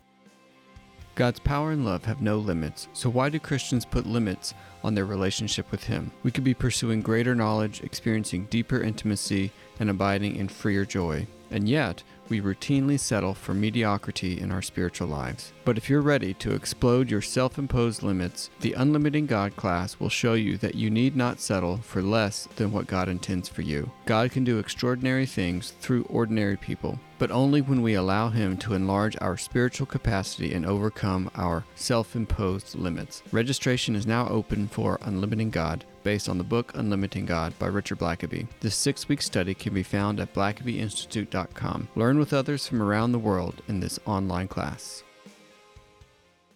God's 1.17 1.41
power 1.41 1.71
and 1.71 1.83
love 1.83 2.05
have 2.05 2.21
no 2.21 2.37
limits, 2.37 2.89
so 2.93 3.09
why 3.09 3.31
do 3.31 3.41
Christians 3.41 3.87
put 3.87 4.05
limits 4.05 4.53
on 4.85 4.95
their 4.95 5.07
relationship 5.07 5.71
with 5.71 5.83
Him? 5.83 6.13
We 6.23 6.31
could 6.31 6.45
be 6.45 6.53
pursuing 6.53 7.01
greater 7.01 7.35
knowledge, 7.35 7.81
experiencing 7.81 8.49
deeper 8.51 8.83
intimacy, 8.83 9.51
and 9.81 9.89
abiding 9.89 10.37
in 10.37 10.47
freer 10.49 10.85
joy. 10.85 11.27
And 11.51 11.67
yet, 11.67 12.03
we 12.29 12.41
routinely 12.41 12.99
settle 12.99 13.35
for 13.35 13.55
mediocrity 13.55 14.41
in 14.41 14.51
our 14.51 14.63
spiritual 14.63 15.09
lives. 15.09 15.53
But 15.65 15.77
if 15.79 15.91
you're 15.91 16.01
ready 16.01 16.35
to 16.35 16.55
explode 16.55 17.11
your 17.11 17.23
self 17.23 17.59
imposed 17.59 18.03
limits, 18.03 18.51
the 18.61 18.75
Unlimiting 18.79 19.27
God 19.27 19.57
class 19.57 19.99
will 19.99 20.09
show 20.09 20.35
you 20.35 20.57
that 20.59 20.75
you 20.75 20.91
need 20.91 21.17
not 21.17 21.41
settle 21.41 21.79
for 21.79 22.03
less 22.03 22.49
than 22.57 22.73
what 22.73 22.87
God 22.87 23.09
intends 23.09 23.49
for 23.49 23.63
you. 23.63 23.91
God 24.05 24.31
can 24.31 24.45
do 24.45 24.59
extraordinary 24.59 25.27
things 25.27 25.73
through 25.81 26.05
ordinary 26.05 26.57
people, 26.57 26.99
but 27.19 27.31
only 27.31 27.61
when 27.61 27.83
we 27.83 27.95
allow 27.95 28.29
Him 28.29 28.57
to 28.59 28.75
enlarge 28.75 29.17
our 29.21 29.37
spiritual 29.37 29.87
capacity 29.87 30.55
and 30.55 30.67
overcome 30.67 31.31
our 31.35 31.65
self 31.75 32.15
imposed 32.15 32.75
limits. 32.75 33.23
Registration 33.33 33.97
is 33.97 34.07
now 34.07 34.29
open 34.29 34.69
for 34.69 34.99
Unlimiting 34.99 35.51
God. 35.51 35.85
Based 36.07 36.29
on 36.29 36.39
the 36.39 36.45
book 36.45 36.73
Unlimiting 36.75 37.27
God 37.27 37.53
by 37.59 37.67
Richard 37.67 37.99
Blackaby. 37.99 38.47
This 38.61 38.77
six 38.77 39.09
week 39.09 39.21
study 39.21 39.55
can 39.55 39.75
be 39.75 39.83
found 39.83 40.21
at 40.21 40.33
blackabyinstitute.com. 40.33 41.89
Learn 41.97 42.21
with 42.21 42.33
others 42.33 42.65
from 42.65 42.81
around 42.81 43.11
the 43.11 43.19
world 43.19 43.61
in 43.67 43.81
this 43.81 43.99
online 44.07 44.47
class. 44.47 45.03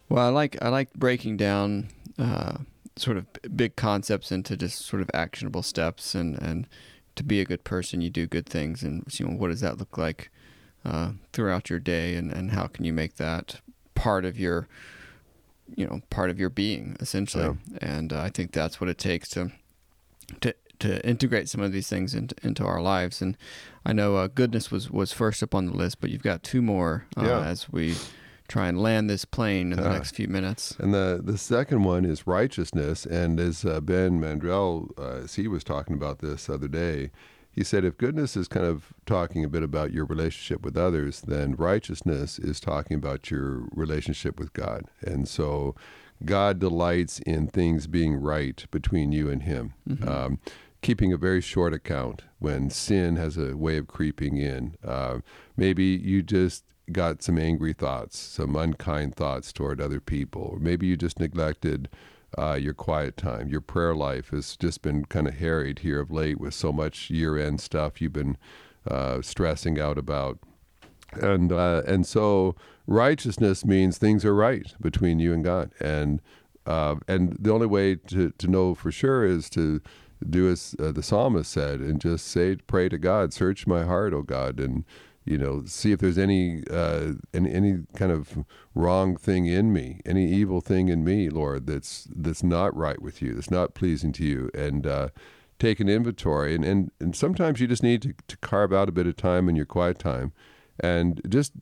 Well, 0.08 0.24
I 0.24 0.28
like 0.28 0.62
I 0.62 0.68
like 0.68 0.92
breaking 0.94 1.36
down 1.36 1.88
uh, 2.16 2.58
sort 2.94 3.16
of 3.16 3.26
big 3.56 3.74
concepts 3.74 4.30
into 4.30 4.56
just 4.56 4.86
sort 4.86 5.02
of 5.02 5.10
actionable 5.12 5.64
steps, 5.64 6.14
and 6.14 6.40
and 6.40 6.68
to 7.16 7.24
be 7.24 7.40
a 7.40 7.44
good 7.44 7.64
person, 7.64 8.00
you 8.00 8.08
do 8.08 8.28
good 8.28 8.46
things, 8.46 8.84
and 8.84 9.02
you 9.18 9.26
know 9.26 9.36
what 9.36 9.48
does 9.48 9.62
that 9.62 9.78
look 9.78 9.98
like 9.98 10.30
uh, 10.84 11.10
throughout 11.32 11.68
your 11.68 11.80
day, 11.80 12.14
and 12.14 12.30
and 12.30 12.52
how 12.52 12.68
can 12.68 12.84
you 12.84 12.92
make 12.92 13.16
that 13.16 13.60
part 13.96 14.24
of 14.24 14.38
your 14.38 14.68
you 15.76 15.86
know 15.86 16.00
part 16.10 16.30
of 16.30 16.38
your 16.38 16.50
being 16.50 16.96
essentially. 17.00 17.44
Yeah. 17.44 17.78
and 17.80 18.12
uh, 18.12 18.20
i 18.20 18.28
think 18.28 18.52
that's 18.52 18.80
what 18.80 18.90
it 18.90 18.98
takes 18.98 19.28
to 19.30 19.50
to 20.40 20.54
to 20.78 21.06
integrate 21.06 21.46
some 21.48 21.60
of 21.60 21.72
these 21.72 21.88
things 21.88 22.14
into, 22.14 22.34
into 22.42 22.64
our 22.64 22.80
lives. 22.80 23.20
And 23.20 23.36
i 23.84 23.92
know 23.92 24.16
uh, 24.16 24.28
goodness 24.28 24.70
was 24.70 24.90
was 24.90 25.12
first 25.12 25.42
up 25.42 25.54
on 25.54 25.66
the 25.66 25.72
list 25.72 26.00
but 26.00 26.10
you've 26.10 26.22
got 26.22 26.42
two 26.42 26.62
more 26.62 27.06
uh, 27.16 27.24
yeah. 27.24 27.44
as 27.44 27.70
we 27.70 27.96
try 28.48 28.66
and 28.66 28.82
land 28.82 29.08
this 29.08 29.24
plane 29.24 29.72
in 29.72 29.80
the 29.80 29.88
next 29.88 30.16
few 30.16 30.26
minutes. 30.26 30.74
And 30.78 30.92
the 30.92 31.20
the 31.22 31.38
second 31.38 31.84
one 31.84 32.04
is 32.04 32.26
righteousness. 32.26 33.06
And 33.06 33.38
as 33.38 33.64
uh, 33.64 33.80
ben 33.80 34.20
mandrell 34.20 34.90
uh, 34.98 35.24
as 35.24 35.36
he 35.36 35.46
was 35.46 35.62
talking 35.62 35.94
about 35.94 36.18
this 36.18 36.50
other 36.50 36.68
day 36.68 37.10
he 37.52 37.64
said 37.64 37.84
if 37.84 37.98
goodness 37.98 38.36
is 38.36 38.48
kind 38.48 38.66
of 38.66 38.92
talking 39.06 39.44
a 39.44 39.48
bit 39.48 39.62
about 39.62 39.92
your 39.92 40.04
relationship 40.04 40.62
with 40.62 40.76
others, 40.76 41.20
then 41.22 41.54
righteousness 41.56 42.38
is 42.38 42.60
talking 42.60 42.96
about 42.96 43.30
your 43.30 43.64
relationship 43.72 44.38
with 44.38 44.52
God. 44.52 44.84
And 45.00 45.28
so 45.28 45.74
God 46.24 46.58
delights 46.58 47.18
in 47.20 47.48
things 47.48 47.86
being 47.86 48.14
right 48.14 48.64
between 48.70 49.10
you 49.12 49.28
and 49.30 49.42
Him. 49.42 49.74
Mm-hmm. 49.88 50.08
Um, 50.08 50.38
keeping 50.82 51.12
a 51.12 51.16
very 51.16 51.40
short 51.40 51.74
account 51.74 52.22
when 52.38 52.70
sin 52.70 53.16
has 53.16 53.36
a 53.36 53.56
way 53.56 53.76
of 53.76 53.86
creeping 53.86 54.36
in. 54.36 54.76
Uh, 54.84 55.18
maybe 55.56 55.84
you 55.84 56.22
just 56.22 56.64
got 56.92 57.22
some 57.22 57.38
angry 57.38 57.72
thoughts, 57.72 58.18
some 58.18 58.56
unkind 58.56 59.14
thoughts 59.14 59.52
toward 59.52 59.80
other 59.80 60.00
people, 60.00 60.42
or 60.42 60.58
maybe 60.58 60.86
you 60.86 60.96
just 60.96 61.20
neglected 61.20 61.88
uh, 62.38 62.58
your 62.60 62.74
quiet 62.74 63.16
time. 63.16 63.48
Your 63.48 63.60
prayer 63.60 63.94
life 63.94 64.30
has 64.30 64.56
just 64.56 64.82
been 64.82 65.04
kind 65.04 65.26
of 65.26 65.34
harried 65.34 65.80
here 65.80 66.00
of 66.00 66.10
late 66.10 66.40
with 66.40 66.54
so 66.54 66.72
much 66.72 67.10
year 67.10 67.38
end 67.38 67.60
stuff 67.60 68.00
you've 68.00 68.12
been 68.12 68.36
uh, 68.88 69.22
stressing 69.22 69.80
out 69.80 69.98
about. 69.98 70.38
And, 71.12 71.52
uh, 71.52 71.82
and 71.86 72.06
so 72.06 72.54
righteousness 72.86 73.64
means 73.64 73.98
things 73.98 74.24
are 74.24 74.34
right 74.34 74.72
between 74.80 75.18
you 75.18 75.32
and 75.32 75.44
God. 75.44 75.72
And, 75.80 76.20
uh, 76.66 76.96
and 77.08 77.36
the 77.38 77.52
only 77.52 77.66
way 77.66 77.96
to, 77.96 78.30
to 78.30 78.46
know 78.46 78.74
for 78.74 78.92
sure 78.92 79.24
is 79.24 79.50
to 79.50 79.80
do 80.28 80.50
as 80.50 80.76
uh, 80.78 80.92
the 80.92 81.02
psalmist 81.02 81.50
said 81.50 81.80
and 81.80 82.00
just 82.00 82.26
say, 82.26 82.56
pray 82.66 82.88
to 82.88 82.98
God, 82.98 83.32
search 83.32 83.66
my 83.66 83.84
heart, 83.84 84.12
O 84.12 84.22
God, 84.22 84.60
and 84.60 84.84
you 85.30 85.38
know, 85.38 85.62
see 85.64 85.92
if 85.92 86.00
there's 86.00 86.18
any, 86.18 86.64
uh, 86.68 87.12
any 87.32 87.52
any 87.52 87.78
kind 87.94 88.10
of 88.10 88.44
wrong 88.74 89.16
thing 89.16 89.46
in 89.46 89.72
me, 89.72 90.00
any 90.04 90.28
evil 90.28 90.60
thing 90.60 90.88
in 90.88 91.04
me, 91.04 91.30
Lord, 91.30 91.68
that's 91.68 92.08
that's 92.12 92.42
not 92.42 92.76
right 92.76 93.00
with 93.00 93.22
you, 93.22 93.34
that's 93.34 93.50
not 93.50 93.72
pleasing 93.74 94.12
to 94.14 94.24
you, 94.24 94.50
and 94.54 94.84
uh, 94.88 95.08
take 95.60 95.78
an 95.78 95.88
inventory. 95.88 96.56
And, 96.56 96.64
and 96.64 96.90
and 96.98 97.14
sometimes 97.14 97.60
you 97.60 97.68
just 97.68 97.84
need 97.84 98.02
to, 98.02 98.14
to 98.26 98.36
carve 98.38 98.72
out 98.72 98.88
a 98.88 98.92
bit 98.92 99.06
of 99.06 99.14
time 99.14 99.48
in 99.48 99.54
your 99.54 99.66
quiet 99.66 100.00
time, 100.00 100.32
and 100.80 101.20
just 101.28 101.52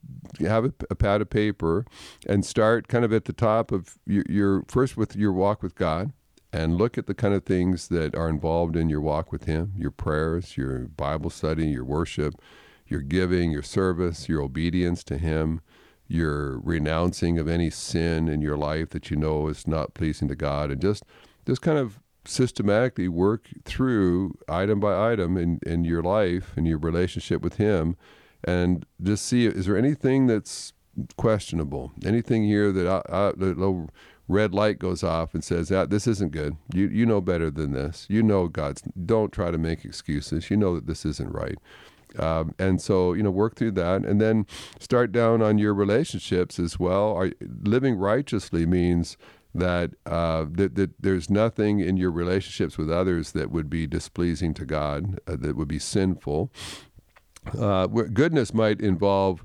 have 0.40 0.64
a, 0.64 0.72
a 0.88 0.94
pad 0.94 1.20
of 1.20 1.28
paper, 1.28 1.84
and 2.26 2.46
start 2.46 2.88
kind 2.88 3.04
of 3.04 3.12
at 3.12 3.26
the 3.26 3.34
top 3.34 3.70
of 3.70 3.98
your, 4.06 4.24
your 4.30 4.64
first 4.66 4.96
with 4.96 5.14
your 5.14 5.32
walk 5.34 5.62
with 5.62 5.74
God, 5.74 6.14
and 6.54 6.78
look 6.78 6.96
at 6.96 7.06
the 7.06 7.14
kind 7.14 7.34
of 7.34 7.44
things 7.44 7.88
that 7.88 8.14
are 8.14 8.30
involved 8.30 8.76
in 8.76 8.88
your 8.88 9.02
walk 9.02 9.30
with 9.30 9.44
Him, 9.44 9.74
your 9.76 9.90
prayers, 9.90 10.56
your 10.56 10.78
Bible 10.88 11.28
study, 11.28 11.66
your 11.66 11.84
worship 11.84 12.34
your 12.88 13.00
giving, 13.00 13.50
your 13.50 13.62
service, 13.62 14.28
your 14.28 14.42
obedience 14.42 15.04
to 15.04 15.18
Him, 15.18 15.60
your 16.06 16.58
renouncing 16.60 17.38
of 17.38 17.46
any 17.46 17.70
sin 17.70 18.28
in 18.28 18.40
your 18.40 18.56
life 18.56 18.90
that 18.90 19.10
you 19.10 19.16
know 19.16 19.48
is 19.48 19.66
not 19.66 19.94
pleasing 19.94 20.28
to 20.28 20.34
God, 20.34 20.70
and 20.70 20.80
just 20.80 21.04
just 21.46 21.62
kind 21.62 21.78
of 21.78 22.00
systematically 22.24 23.08
work 23.08 23.48
through 23.64 24.36
item 24.48 24.80
by 24.80 25.12
item 25.12 25.36
in, 25.36 25.58
in 25.64 25.84
your 25.84 26.02
life 26.02 26.52
and 26.56 26.66
your 26.66 26.78
relationship 26.78 27.42
with 27.42 27.56
Him, 27.56 27.96
and 28.44 28.86
just 29.02 29.26
see 29.26 29.46
is 29.46 29.66
there 29.66 29.76
anything 29.76 30.26
that's 30.26 30.72
questionable, 31.16 31.92
anything 32.04 32.44
here 32.44 32.72
that 32.72 32.86
I, 32.86 33.02
I, 33.08 33.86
red 34.28 34.52
light 34.52 34.78
goes 34.78 35.02
off 35.02 35.34
and 35.34 35.42
says, 35.42 35.72
"Ah, 35.72 35.86
this 35.86 36.06
isn't 36.06 36.32
good. 36.32 36.56
You 36.72 36.88
you 36.88 37.06
know 37.06 37.20
better 37.20 37.50
than 37.50 37.72
this. 37.72 38.06
You 38.08 38.22
know 38.22 38.48
God's. 38.48 38.82
Don't 38.82 39.32
try 39.32 39.50
to 39.50 39.58
make 39.58 39.84
excuses. 39.84 40.50
You 40.50 40.56
know 40.56 40.74
that 40.74 40.86
this 40.86 41.04
isn't 41.04 41.32
right." 41.32 41.58
Um, 42.18 42.54
and 42.58 42.80
so, 42.80 43.12
you 43.12 43.22
know, 43.22 43.30
work 43.30 43.56
through 43.56 43.72
that 43.72 44.04
and 44.04 44.20
then 44.20 44.46
start 44.78 45.12
down 45.12 45.42
on 45.42 45.58
your 45.58 45.74
relationships 45.74 46.58
as 46.58 46.78
well. 46.78 47.14
Are, 47.14 47.30
living 47.62 47.96
righteously 47.96 48.66
means 48.66 49.16
that, 49.54 49.92
uh, 50.06 50.46
that, 50.50 50.74
that 50.74 50.90
there's 51.00 51.30
nothing 51.30 51.80
in 51.80 51.96
your 51.96 52.10
relationships 52.10 52.76
with 52.76 52.90
others 52.90 53.32
that 53.32 53.50
would 53.50 53.70
be 53.70 53.86
displeasing 53.86 54.54
to 54.54 54.66
God, 54.66 55.18
uh, 55.26 55.36
that 55.38 55.56
would 55.56 55.68
be 55.68 55.78
sinful. 55.78 56.50
Uh, 57.58 57.86
goodness 57.86 58.52
might 58.52 58.80
involve, 58.80 59.44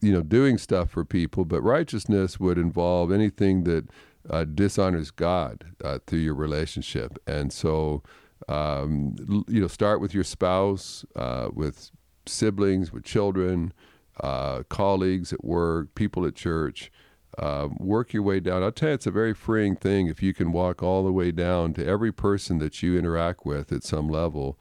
you 0.00 0.12
know, 0.12 0.22
doing 0.22 0.56
stuff 0.58 0.90
for 0.90 1.04
people, 1.04 1.44
but 1.44 1.60
righteousness 1.60 2.40
would 2.40 2.56
involve 2.56 3.12
anything 3.12 3.64
that 3.64 3.88
uh, 4.30 4.44
dishonors 4.44 5.10
God 5.10 5.64
uh, 5.84 5.98
through 6.06 6.20
your 6.20 6.34
relationship. 6.34 7.18
And 7.26 7.52
so, 7.52 8.02
um, 8.48 9.16
you 9.48 9.60
know, 9.60 9.68
start 9.68 10.00
with 10.00 10.14
your 10.14 10.24
spouse, 10.24 11.04
uh, 11.14 11.48
with 11.52 11.90
siblings, 12.26 12.92
with 12.92 13.04
children, 13.04 13.72
uh, 14.20 14.62
colleagues 14.68 15.32
at 15.32 15.44
work, 15.44 15.94
people 15.94 16.26
at 16.26 16.34
church. 16.34 16.90
Uh, 17.38 17.68
work 17.78 18.12
your 18.12 18.22
way 18.22 18.40
down. 18.40 18.62
I'll 18.62 18.70
tell 18.70 18.90
you, 18.90 18.94
it's 18.94 19.06
a 19.06 19.10
very 19.10 19.32
freeing 19.32 19.74
thing 19.74 20.06
if 20.06 20.22
you 20.22 20.34
can 20.34 20.52
walk 20.52 20.82
all 20.82 21.02
the 21.02 21.12
way 21.12 21.32
down 21.32 21.72
to 21.74 21.86
every 21.86 22.12
person 22.12 22.58
that 22.58 22.82
you 22.82 22.98
interact 22.98 23.46
with 23.46 23.72
at 23.72 23.84
some 23.84 24.06
level 24.06 24.58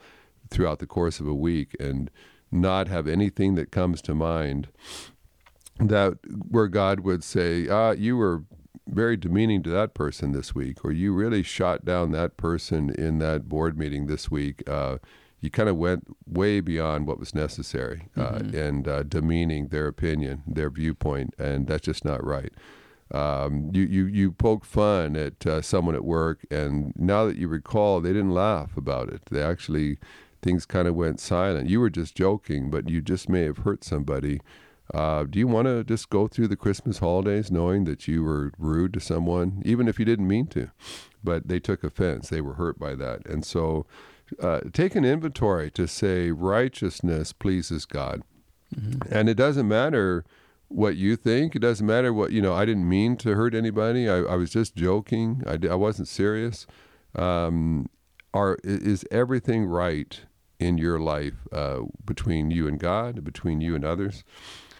throughout 0.49 0.79
the 0.79 0.87
course 0.87 1.19
of 1.19 1.27
a 1.27 1.33
week 1.33 1.75
and 1.81 2.09
not 2.49 2.87
have 2.87 3.07
anything 3.07 3.55
that 3.55 3.71
comes 3.71 4.01
to 4.03 4.15
mind 4.15 4.69
that 5.79 6.17
where 6.49 6.67
God 6.67 7.01
would 7.01 7.23
say, 7.23 7.67
ah, 7.67 7.91
you 7.91 8.17
were 8.17 8.43
very 8.87 9.17
demeaning 9.17 9.63
to 9.63 9.69
that 9.69 9.93
person 9.93 10.31
this 10.31 10.53
week, 10.53 10.83
or 10.83 10.91
you 10.91 11.13
really 11.13 11.43
shot 11.43 11.85
down 11.85 12.11
that 12.11 12.37
person 12.37 12.89
in 12.89 13.19
that 13.19 13.47
board 13.47 13.77
meeting 13.77 14.07
this 14.07 14.29
week. 14.29 14.63
Uh, 14.67 14.97
you 15.41 15.49
kind 15.49 15.67
of 15.67 15.75
went 15.75 16.15
way 16.27 16.61
beyond 16.61 17.07
what 17.07 17.19
was 17.19 17.33
necessary 17.33 18.09
uh, 18.15 18.33
mm-hmm. 18.33 18.55
and 18.55 18.87
uh, 18.87 19.03
demeaning 19.03 19.67
their 19.67 19.87
opinion, 19.87 20.43
their 20.45 20.69
viewpoint, 20.69 21.33
and 21.37 21.67
that's 21.67 21.85
just 21.85 22.05
not 22.05 22.23
right. 22.23 22.53
Um, 23.11 23.71
you, 23.73 23.83
you, 23.83 24.05
you 24.05 24.31
poke 24.31 24.63
fun 24.63 25.17
at 25.17 25.45
uh, 25.45 25.61
someone 25.61 25.95
at 25.95 26.05
work, 26.05 26.45
and 26.49 26.93
now 26.95 27.25
that 27.25 27.37
you 27.37 27.47
recall, 27.47 27.99
they 27.99 28.13
didn't 28.13 28.33
laugh 28.33 28.77
about 28.77 29.09
it. 29.09 29.23
They 29.29 29.41
actually, 29.41 29.97
things 30.41 30.65
kind 30.65 30.87
of 30.87 30.95
went 30.95 31.19
silent. 31.19 31.69
You 31.69 31.81
were 31.81 31.89
just 31.89 32.15
joking, 32.15 32.69
but 32.69 32.87
you 32.87 33.01
just 33.01 33.27
may 33.27 33.43
have 33.43 33.59
hurt 33.59 33.83
somebody. 33.83 34.39
Uh, 34.93 35.23
do 35.23 35.39
you 35.39 35.47
want 35.47 35.67
to 35.67 35.83
just 35.83 36.09
go 36.09 36.27
through 36.27 36.49
the 36.49 36.55
Christmas 36.55 36.99
holidays 36.99 37.51
knowing 37.51 37.85
that 37.85 38.07
you 38.07 38.23
were 38.23 38.51
rude 38.57 38.93
to 38.93 38.99
someone, 38.99 39.61
even 39.65 39.87
if 39.87 39.97
you 39.97 40.05
didn't 40.05 40.27
mean 40.27 40.47
to? 40.47 40.69
But 41.23 41.47
they 41.47 41.59
took 41.59 41.83
offense. 41.83 42.29
They 42.29 42.41
were 42.41 42.55
hurt 42.55 42.77
by 42.79 42.95
that. 42.95 43.25
And 43.25 43.45
so, 43.45 43.85
uh, 44.39 44.61
take 44.71 44.95
an 44.95 45.05
inventory 45.05 45.71
to 45.71 45.87
say 45.87 46.31
righteousness 46.31 47.33
pleases 47.33 47.85
God. 47.85 48.23
Mm-hmm. 48.75 49.13
And 49.13 49.29
it 49.29 49.35
doesn't 49.35 49.67
matter 49.67 50.23
what 50.67 50.95
you 50.95 51.15
think. 51.15 51.55
It 51.55 51.59
doesn't 51.59 51.85
matter 51.85 52.13
what, 52.13 52.31
you 52.31 52.41
know, 52.41 52.53
I 52.53 52.65
didn't 52.65 52.87
mean 52.87 53.17
to 53.17 53.35
hurt 53.35 53.53
anybody. 53.53 54.09
I, 54.09 54.19
I 54.19 54.35
was 54.35 54.51
just 54.51 54.75
joking. 54.75 55.43
I, 55.45 55.59
I 55.69 55.75
wasn't 55.75 56.07
serious. 56.07 56.65
Um, 57.15 57.89
are, 58.33 58.57
is 58.63 59.03
everything 59.11 59.65
right 59.65 60.21
in 60.59 60.77
your 60.77 60.99
life 60.99 61.47
uh, 61.51 61.81
between 62.05 62.51
you 62.51 62.67
and 62.67 62.79
God, 62.79 63.23
between 63.23 63.59
you 63.59 63.75
and 63.75 63.83
others? 63.83 64.23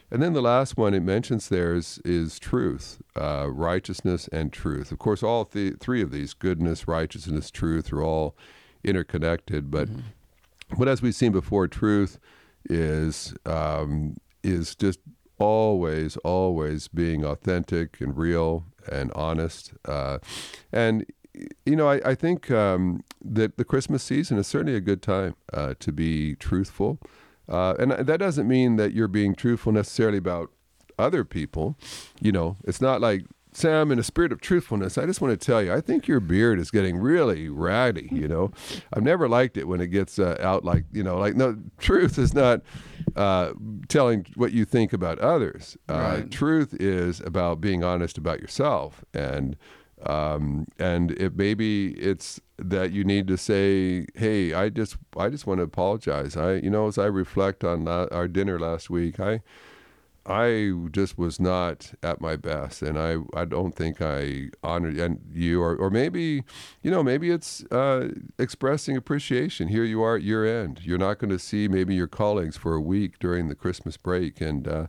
And 0.09 0.21
then 0.21 0.33
the 0.33 0.41
last 0.41 0.75
one 0.75 0.93
it 0.93 1.03
mentions 1.03 1.47
there 1.47 1.73
is, 1.73 1.99
is 2.03 2.37
truth, 2.37 3.01
uh, 3.15 3.47
righteousness 3.49 4.27
and 4.31 4.51
truth. 4.51 4.91
Of 4.91 4.99
course, 4.99 5.23
all 5.23 5.45
th- 5.45 5.75
three 5.79 6.01
of 6.01 6.11
these, 6.11 6.33
goodness, 6.33 6.87
righteousness, 6.87 7.49
truth, 7.49 7.93
are 7.93 8.03
all 8.03 8.35
interconnected. 8.83 9.71
But 9.71 9.89
mm-hmm. 9.89 10.77
but 10.77 10.87
as 10.87 11.01
we've 11.01 11.15
seen 11.15 11.31
before, 11.31 11.67
truth 11.67 12.19
is 12.69 13.33
um, 13.45 14.17
is 14.43 14.75
just 14.75 14.99
always 15.39 16.17
always 16.17 16.87
being 16.87 17.25
authentic 17.25 17.99
and 17.99 18.15
real 18.15 18.65
and 18.91 19.11
honest. 19.13 19.73
Uh, 19.85 20.19
and 20.71 21.05
you 21.65 21.75
know, 21.75 21.89
I, 21.89 22.01
I 22.11 22.15
think 22.15 22.51
um, 22.51 23.03
that 23.23 23.57
the 23.57 23.65
Christmas 23.65 24.03
season 24.03 24.37
is 24.37 24.47
certainly 24.47 24.75
a 24.75 24.81
good 24.81 25.01
time 25.01 25.35
uh, 25.53 25.75
to 25.79 25.91
be 25.91 26.35
truthful. 26.35 26.99
Uh, 27.47 27.73
and 27.79 27.91
that 27.91 28.19
doesn't 28.19 28.47
mean 28.47 28.75
that 28.77 28.93
you're 28.93 29.07
being 29.07 29.35
truthful 29.35 29.71
necessarily 29.71 30.17
about 30.17 30.51
other 30.97 31.25
people. 31.25 31.75
You 32.21 32.31
know, 32.31 32.57
it's 32.63 32.81
not 32.81 33.01
like 33.01 33.25
Sam, 33.53 33.91
in 33.91 33.99
a 33.99 34.03
spirit 34.03 34.31
of 34.31 34.39
truthfulness, 34.39 34.97
I 34.97 35.05
just 35.05 35.19
want 35.19 35.37
to 35.39 35.45
tell 35.45 35.61
you, 35.61 35.73
I 35.73 35.81
think 35.81 36.07
your 36.07 36.19
beard 36.21 36.57
is 36.59 36.71
getting 36.71 36.97
really 36.97 37.49
ratty. 37.49 38.07
You 38.11 38.27
know, 38.27 38.51
I've 38.93 39.03
never 39.03 39.27
liked 39.27 39.57
it 39.57 39.67
when 39.67 39.81
it 39.81 39.87
gets 39.87 40.19
uh, 40.19 40.37
out 40.39 40.63
like 40.63 40.85
you 40.93 41.03
know, 41.03 41.17
like 41.17 41.35
no, 41.35 41.57
truth 41.77 42.17
is 42.17 42.33
not 42.33 42.61
uh, 43.15 43.51
telling 43.89 44.25
what 44.35 44.53
you 44.53 44.63
think 44.65 44.93
about 44.93 45.19
others. 45.19 45.77
Uh, 45.89 45.93
Right. 46.21 46.31
Truth 46.31 46.75
is 46.79 47.19
about 47.21 47.59
being 47.61 47.83
honest 47.83 48.17
about 48.17 48.39
yourself, 48.39 49.03
and 49.13 49.57
um, 50.05 50.67
and 50.79 51.11
it 51.11 51.35
maybe 51.35 51.91
it's 51.93 52.39
that 52.57 52.91
you 52.91 53.03
need 53.03 53.27
to 53.27 53.37
say, 53.37 54.05
hey, 54.15 54.53
I 54.53 54.69
just 54.69 54.95
I 55.17 55.29
just 55.29 55.45
want 55.45 55.57
to 55.59 55.63
apologize. 55.63 56.37
I 56.37 56.53
you 56.55 56.69
know, 56.69 56.87
as 56.87 56.97
I 56.97 57.05
reflect 57.05 57.63
on 57.63 57.83
la- 57.85 58.07
our 58.11 58.27
dinner 58.27 58.59
last 58.59 58.89
week, 58.89 59.19
I. 59.19 59.41
I 60.25 60.71
just 60.91 61.17
was 61.17 61.39
not 61.39 61.93
at 62.03 62.21
my 62.21 62.35
best, 62.35 62.83
and 62.83 62.97
I, 62.97 63.17
I 63.35 63.45
don't 63.45 63.75
think 63.75 64.01
I 64.01 64.49
honored 64.63 64.97
and 64.97 65.19
you, 65.33 65.61
or, 65.61 65.75
or 65.75 65.89
maybe, 65.89 66.43
you 66.83 66.91
know, 66.91 67.01
maybe 67.01 67.31
it's 67.31 67.63
uh, 67.71 68.09
expressing 68.37 68.95
appreciation. 68.95 69.69
Here 69.69 69.83
you 69.83 70.03
are 70.03 70.17
at 70.17 70.21
year 70.21 70.45
end. 70.45 70.81
You're 70.83 70.99
not 70.99 71.17
going 71.17 71.31
to 71.31 71.39
see 71.39 71.67
maybe 71.67 71.95
your 71.95 72.07
colleagues 72.07 72.55
for 72.55 72.75
a 72.75 72.81
week 72.81 73.17
during 73.17 73.47
the 73.47 73.55
Christmas 73.55 73.97
break, 73.97 74.39
and 74.41 74.67
uh, 74.67 74.87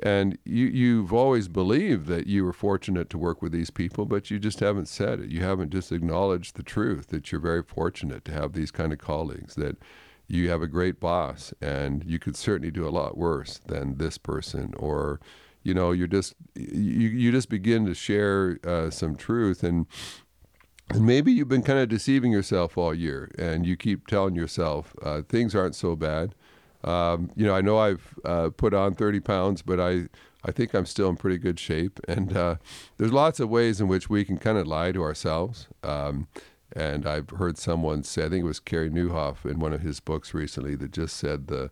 and 0.00 0.38
you 0.44 0.66
you've 0.66 1.12
always 1.12 1.48
believed 1.48 2.06
that 2.06 2.28
you 2.28 2.44
were 2.44 2.52
fortunate 2.52 3.10
to 3.10 3.18
work 3.18 3.42
with 3.42 3.50
these 3.50 3.70
people, 3.70 4.06
but 4.06 4.30
you 4.30 4.38
just 4.38 4.60
haven't 4.60 4.86
said 4.86 5.18
it. 5.18 5.30
You 5.30 5.42
haven't 5.42 5.70
just 5.70 5.90
acknowledged 5.90 6.54
the 6.54 6.62
truth 6.62 7.08
that 7.08 7.32
you're 7.32 7.40
very 7.40 7.62
fortunate 7.62 8.24
to 8.26 8.32
have 8.32 8.52
these 8.52 8.70
kind 8.70 8.92
of 8.92 8.98
colleagues. 9.00 9.56
That 9.56 9.78
you 10.28 10.50
have 10.50 10.62
a 10.62 10.66
great 10.66 11.00
boss 11.00 11.52
and 11.60 12.04
you 12.04 12.18
could 12.18 12.36
certainly 12.36 12.70
do 12.70 12.86
a 12.86 12.90
lot 12.90 13.16
worse 13.16 13.58
than 13.66 13.96
this 13.98 14.18
person 14.18 14.72
or 14.78 15.20
you 15.62 15.74
know 15.74 15.92
you're 15.92 16.06
just 16.06 16.34
you, 16.54 17.08
you 17.08 17.32
just 17.32 17.48
begin 17.48 17.84
to 17.86 17.94
share 17.94 18.58
uh, 18.64 18.90
some 18.90 19.16
truth 19.16 19.62
and 19.62 19.86
and 20.90 21.06
maybe 21.06 21.32
you've 21.32 21.48
been 21.48 21.62
kind 21.62 21.78
of 21.78 21.88
deceiving 21.88 22.30
yourself 22.30 22.76
all 22.76 22.94
year 22.94 23.30
and 23.38 23.66
you 23.66 23.76
keep 23.76 24.06
telling 24.06 24.34
yourself 24.34 24.94
uh, 25.02 25.22
things 25.22 25.54
aren't 25.54 25.74
so 25.74 25.96
bad 25.96 26.34
um, 26.84 27.30
you 27.36 27.46
know 27.46 27.54
i 27.54 27.60
know 27.60 27.78
i've 27.78 28.14
uh, 28.24 28.50
put 28.56 28.72
on 28.74 28.94
30 28.94 29.20
pounds 29.20 29.62
but 29.62 29.80
i 29.80 30.06
I 30.44 30.52
think 30.52 30.74
I'm 30.74 30.86
still 30.86 31.08
in 31.08 31.16
pretty 31.16 31.38
good 31.38 31.58
shape, 31.58 31.98
and 32.06 32.36
uh, 32.36 32.56
there's 32.98 33.12
lots 33.12 33.40
of 33.40 33.48
ways 33.48 33.80
in 33.80 33.88
which 33.88 34.10
we 34.10 34.24
can 34.24 34.36
kind 34.36 34.58
of 34.58 34.66
lie 34.66 34.92
to 34.92 35.02
ourselves. 35.02 35.68
Um, 35.82 36.28
and 36.74 37.06
I've 37.06 37.30
heard 37.30 37.56
someone 37.58 38.02
say, 38.02 38.24
I 38.24 38.28
think 38.28 38.44
it 38.44 38.48
was 38.48 38.60
Carey 38.60 38.90
Nieuwhof 38.90 39.44
in 39.50 39.58
one 39.60 39.72
of 39.72 39.80
his 39.82 40.00
books 40.00 40.34
recently, 40.34 40.74
that 40.76 40.92
just 40.92 41.16
said 41.16 41.46
the 41.46 41.70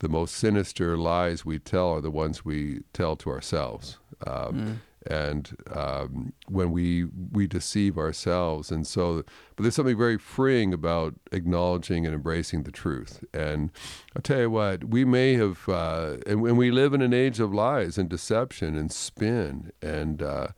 the 0.00 0.08
most 0.08 0.34
sinister 0.34 0.96
lies 0.96 1.44
we 1.44 1.58
tell 1.58 1.90
are 1.90 2.00
the 2.00 2.10
ones 2.10 2.44
we 2.44 2.80
tell 2.92 3.16
to 3.16 3.30
ourselves. 3.30 3.98
Um, 4.26 4.80
And 5.08 5.56
um, 5.72 6.34
when 6.46 6.72
we 6.72 7.06
we 7.32 7.46
deceive 7.46 7.96
ourselves, 7.96 8.70
and 8.70 8.86
so, 8.86 9.22
but 9.56 9.62
there's 9.62 9.74
something 9.74 9.96
very 9.96 10.18
freeing 10.18 10.74
about 10.74 11.14
acknowledging 11.32 12.04
and 12.04 12.14
embracing 12.14 12.64
the 12.64 12.70
truth. 12.70 13.24
And 13.32 13.70
I'll 14.14 14.20
tell 14.20 14.40
you 14.40 14.50
what, 14.50 14.84
we 14.84 15.06
may 15.06 15.36
have, 15.36 15.66
uh, 15.70 16.18
and 16.26 16.42
when 16.42 16.56
we 16.58 16.70
live 16.70 16.92
in 16.92 17.00
an 17.00 17.14
age 17.14 17.40
of 17.40 17.50
lies 17.54 17.96
and 17.96 18.10
deception 18.10 18.76
and 18.76 18.92
spin 18.92 19.72
and 19.80 20.20
uh, 20.20 20.48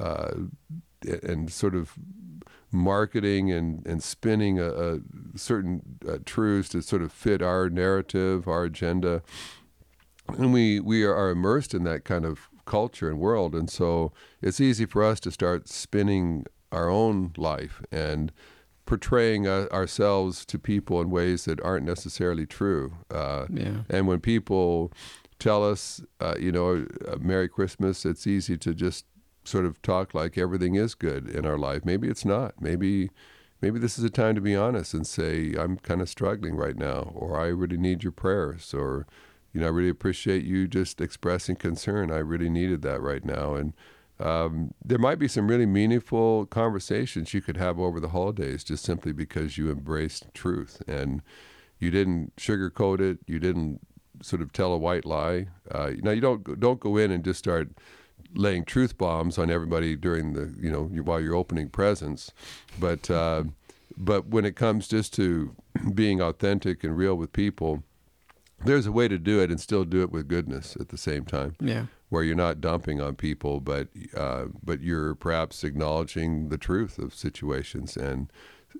uh, 0.00 0.34
and 1.22 1.52
sort 1.52 1.76
of 1.76 1.92
marketing 2.72 3.50
and, 3.52 3.86
and 3.86 4.02
spinning 4.02 4.58
a, 4.58 4.68
a 4.68 4.98
certain 5.36 5.98
uh, 6.08 6.18
truths 6.24 6.68
to 6.70 6.82
sort 6.82 7.02
of 7.02 7.12
fit 7.12 7.42
our 7.42 7.68
narrative, 7.70 8.46
our 8.48 8.64
agenda. 8.64 9.22
And 10.28 10.52
we, 10.52 10.80
we 10.80 11.04
are 11.04 11.30
immersed 11.30 11.74
in 11.74 11.84
that 11.84 12.04
kind 12.04 12.24
of 12.24 12.48
culture 12.64 13.08
and 13.08 13.18
world. 13.20 13.54
And 13.54 13.70
so 13.70 14.12
it's 14.42 14.60
easy 14.60 14.86
for 14.86 15.04
us 15.04 15.20
to 15.20 15.30
start 15.30 15.68
spinning 15.68 16.44
our 16.72 16.88
own 16.90 17.32
life 17.36 17.80
and 17.92 18.32
portraying 18.86 19.46
uh, 19.46 19.66
ourselves 19.72 20.44
to 20.46 20.58
people 20.58 21.00
in 21.00 21.10
ways 21.10 21.44
that 21.44 21.60
aren't 21.60 21.86
necessarily 21.86 22.46
true. 22.46 22.94
Uh, 23.10 23.46
Yeah. 23.50 23.82
and 23.88 24.06
when 24.06 24.20
people 24.20 24.92
tell 25.38 25.68
us, 25.68 26.00
uh, 26.20 26.34
you 26.38 26.50
know, 26.52 26.86
uh, 27.06 27.16
Merry 27.20 27.48
Christmas, 27.48 28.04
it's 28.04 28.26
easy 28.26 28.56
to 28.58 28.74
just 28.74 29.04
sort 29.46 29.64
of 29.64 29.80
talk 29.82 30.14
like 30.14 30.36
everything 30.36 30.74
is 30.74 30.94
good 30.94 31.28
in 31.28 31.46
our 31.46 31.58
life. 31.58 31.84
Maybe 31.84 32.08
it's 32.08 32.24
not. 32.24 32.60
Maybe 32.60 33.10
maybe 33.60 33.78
this 33.78 33.98
is 33.98 34.04
a 34.04 34.10
time 34.10 34.34
to 34.34 34.40
be 34.40 34.54
honest 34.54 34.92
and 34.94 35.06
say 35.06 35.54
I'm 35.58 35.78
kind 35.78 36.02
of 36.02 36.08
struggling 36.08 36.56
right 36.56 36.76
now 36.76 37.12
or 37.14 37.40
I 37.40 37.46
really 37.46 37.78
need 37.78 38.02
your 38.02 38.12
prayers 38.12 38.74
or 38.74 39.06
you 39.52 39.60
know 39.60 39.66
I 39.66 39.70
really 39.70 39.88
appreciate 39.88 40.44
you 40.44 40.68
just 40.68 41.00
expressing 41.00 41.56
concern. 41.56 42.10
I 42.10 42.18
really 42.18 42.50
needed 42.50 42.82
that 42.82 43.00
right 43.00 43.24
now 43.24 43.54
and 43.54 43.72
um, 44.18 44.72
there 44.82 44.98
might 44.98 45.18
be 45.18 45.28
some 45.28 45.46
really 45.46 45.66
meaningful 45.66 46.46
conversations 46.46 47.34
you 47.34 47.42
could 47.42 47.58
have 47.58 47.78
over 47.78 48.00
the 48.00 48.08
holidays 48.08 48.64
just 48.64 48.84
simply 48.84 49.12
because 49.12 49.58
you 49.58 49.70
embraced 49.70 50.32
truth 50.32 50.82
and 50.86 51.20
you 51.78 51.90
didn't 51.90 52.34
sugarcoat 52.36 53.00
it. 53.00 53.18
You 53.26 53.38
didn't 53.38 53.80
sort 54.22 54.40
of 54.40 54.52
tell 54.52 54.72
a 54.72 54.78
white 54.78 55.04
lie. 55.04 55.48
Uh, 55.70 55.92
now 55.98 56.12
you 56.12 56.20
don't 56.20 56.58
don't 56.58 56.80
go 56.80 56.96
in 56.96 57.10
and 57.10 57.24
just 57.24 57.38
start 57.38 57.70
laying 58.36 58.64
truth 58.64 58.96
bombs 58.98 59.38
on 59.38 59.50
everybody 59.50 59.96
during 59.96 60.34
the 60.34 60.54
you 60.60 60.70
know 60.70 60.84
while 61.02 61.20
you're 61.20 61.34
opening 61.34 61.68
presents, 61.68 62.32
but 62.78 63.10
uh, 63.10 63.44
but 63.96 64.28
when 64.28 64.44
it 64.44 64.56
comes 64.56 64.86
just 64.88 65.14
to 65.14 65.54
being 65.94 66.20
authentic 66.20 66.84
and 66.84 66.96
real 66.96 67.14
with 67.16 67.32
people, 67.32 67.82
there's 68.64 68.86
a 68.86 68.92
way 68.92 69.08
to 69.08 69.18
do 69.18 69.40
it 69.40 69.50
and 69.50 69.60
still 69.60 69.84
do 69.84 70.02
it 70.02 70.10
with 70.12 70.28
goodness 70.28 70.76
at 70.78 70.88
the 70.88 70.98
same 70.98 71.24
time 71.24 71.54
Yeah. 71.60 71.86
where 72.08 72.22
you're 72.22 72.34
not 72.36 72.60
dumping 72.60 73.00
on 73.00 73.14
people, 73.16 73.60
but 73.60 73.88
uh, 74.16 74.46
but 74.62 74.80
you're 74.82 75.14
perhaps 75.14 75.64
acknowledging 75.64 76.48
the 76.50 76.58
truth 76.58 76.98
of 76.98 77.14
situations, 77.14 77.96
and 77.96 78.30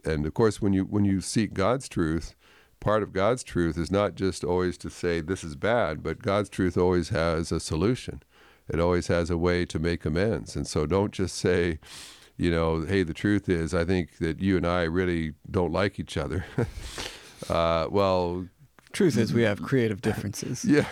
and 0.05 0.27
of 0.27 0.35
course 0.35 0.61
when 0.61 0.73
you 0.73 0.85
when 0.85 1.05
you 1.05 1.21
seek 1.21 1.55
God's 1.55 1.89
truth, 1.89 2.35
part 2.81 3.03
of 3.03 3.13
God's 3.15 3.43
truth 3.43 3.79
is 3.79 3.91
not 3.91 4.15
just 4.17 4.45
always 4.45 4.77
to 4.79 4.91
say 4.91 5.21
this 5.21 5.43
is 5.43 5.57
bad, 5.57 6.03
but 6.03 6.21
God's 6.23 6.51
truth 6.51 6.77
always 6.77 7.09
has 7.09 7.51
a 7.51 7.59
solution. 7.61 8.23
It 8.69 8.81
always 8.81 9.07
has 9.09 9.31
a 9.31 9.37
way 9.37 9.65
to 9.67 9.79
make 9.79 10.05
amends, 10.05 10.57
and 10.57 10.67
so 10.67 10.87
don't 10.87 11.13
just 11.13 11.37
say. 11.37 11.79
You 12.39 12.51
know, 12.51 12.85
hey, 12.85 13.03
the 13.03 13.15
truth 13.15 13.49
is, 13.49 13.73
I 13.73 13.87
think 13.87 14.19
that 14.19 14.41
you 14.41 14.59
and 14.59 14.67
I 14.67 14.83
really 14.83 15.33
don't 15.51 15.73
like 15.73 15.99
each 15.99 16.19
other. 16.19 16.45
uh, 17.49 17.87
well, 17.91 18.47
Truth 18.97 19.19
is, 19.19 19.35
we 19.35 19.43
have 19.43 19.61
creative 19.61 20.01
differences. 20.01 20.65
yeah, 20.69 20.87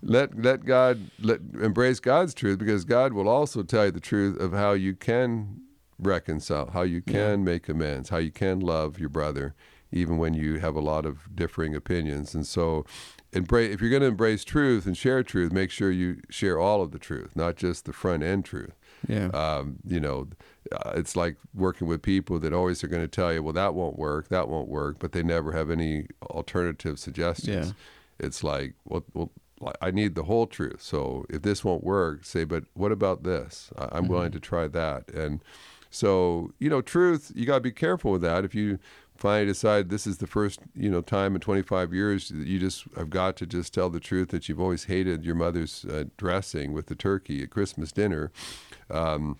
let 0.00 0.34
let 0.42 0.64
God 0.64 1.10
let 1.20 1.40
embrace 1.60 2.00
God's 2.00 2.32
truth 2.32 2.58
because 2.58 2.86
God 2.86 3.12
will 3.12 3.28
also 3.28 3.62
tell 3.62 3.84
you 3.84 3.90
the 3.90 4.00
truth 4.00 4.40
of 4.40 4.52
how 4.52 4.72
you 4.72 4.94
can 4.94 5.60
reconcile, 5.98 6.70
how 6.70 6.80
you 6.80 7.02
can 7.02 7.44
make 7.44 7.68
amends, 7.68 8.08
how 8.08 8.16
you 8.16 8.30
can 8.30 8.60
love 8.60 8.98
your 8.98 9.10
brother, 9.10 9.54
even 9.92 10.16
when 10.16 10.32
you 10.32 10.58
have 10.58 10.74
a 10.74 10.80
lot 10.80 11.04
of 11.04 11.36
differing 11.36 11.74
opinions. 11.74 12.34
And 12.34 12.46
so, 12.46 12.86
embrace 13.32 13.72
if 13.72 13.80
you're 13.80 13.90
going 13.90 14.02
to 14.02 14.08
embrace 14.08 14.44
truth 14.44 14.86
and 14.86 14.96
share 14.96 15.22
truth, 15.22 15.52
make 15.52 15.70
sure 15.70 15.90
you 15.90 16.20
share 16.30 16.58
all 16.58 16.82
of 16.82 16.90
the 16.90 16.98
truth, 16.98 17.36
not 17.36 17.56
just 17.56 17.84
the 17.84 17.92
front 17.92 18.22
end 18.22 18.44
truth. 18.44 18.74
Yeah. 19.08 19.28
Um, 19.28 19.76
you 19.86 20.00
know, 20.00 20.28
uh, 20.72 20.92
it's 20.94 21.16
like 21.16 21.36
working 21.54 21.86
with 21.86 22.02
people 22.02 22.38
that 22.40 22.52
always 22.52 22.84
are 22.84 22.88
going 22.88 23.02
to 23.02 23.08
tell 23.08 23.32
you, 23.32 23.42
well, 23.42 23.52
that 23.54 23.74
won't 23.74 23.98
work, 23.98 24.28
that 24.28 24.48
won't 24.48 24.68
work, 24.68 24.96
but 24.98 25.12
they 25.12 25.22
never 25.22 25.52
have 25.52 25.70
any 25.70 26.06
alternative 26.24 26.98
suggestions. 26.98 27.68
Yeah. 27.68 27.72
It's 28.18 28.44
like, 28.44 28.74
well, 28.84 29.04
well, 29.14 29.30
I 29.80 29.90
need 29.90 30.14
the 30.14 30.24
whole 30.24 30.46
truth. 30.46 30.82
So 30.82 31.24
if 31.30 31.42
this 31.42 31.64
won't 31.64 31.84
work, 31.84 32.24
say, 32.24 32.44
but 32.44 32.64
what 32.74 32.92
about 32.92 33.22
this? 33.22 33.70
I- 33.78 33.88
I'm 33.92 34.08
willing 34.08 34.32
to 34.32 34.40
try 34.40 34.66
that. 34.68 35.08
And 35.10 35.40
so, 35.90 36.52
you 36.58 36.70
know, 36.70 36.80
truth, 36.82 37.32
you 37.34 37.46
got 37.46 37.56
to 37.56 37.60
be 37.60 37.72
careful 37.72 38.12
with 38.12 38.22
that. 38.22 38.44
If 38.44 38.54
you 38.54 38.78
finally 39.20 39.46
decide 39.46 39.90
this 39.90 40.06
is 40.06 40.18
the 40.18 40.26
first, 40.26 40.60
you 40.74 40.90
know, 40.90 41.02
time 41.02 41.34
in 41.34 41.40
25 41.40 41.92
years 41.92 42.30
that 42.30 42.46
you 42.46 42.58
just 42.58 42.84
have 42.96 43.10
got 43.10 43.36
to 43.36 43.46
just 43.46 43.74
tell 43.74 43.90
the 43.90 44.00
truth 44.00 44.30
that 44.30 44.48
you've 44.48 44.60
always 44.60 44.84
hated 44.84 45.24
your 45.24 45.34
mother's 45.34 45.84
uh, 45.84 46.04
dressing 46.16 46.72
with 46.72 46.86
the 46.86 46.94
turkey 46.94 47.42
at 47.42 47.50
Christmas 47.50 47.92
dinner. 47.92 48.32
Um, 48.90 49.36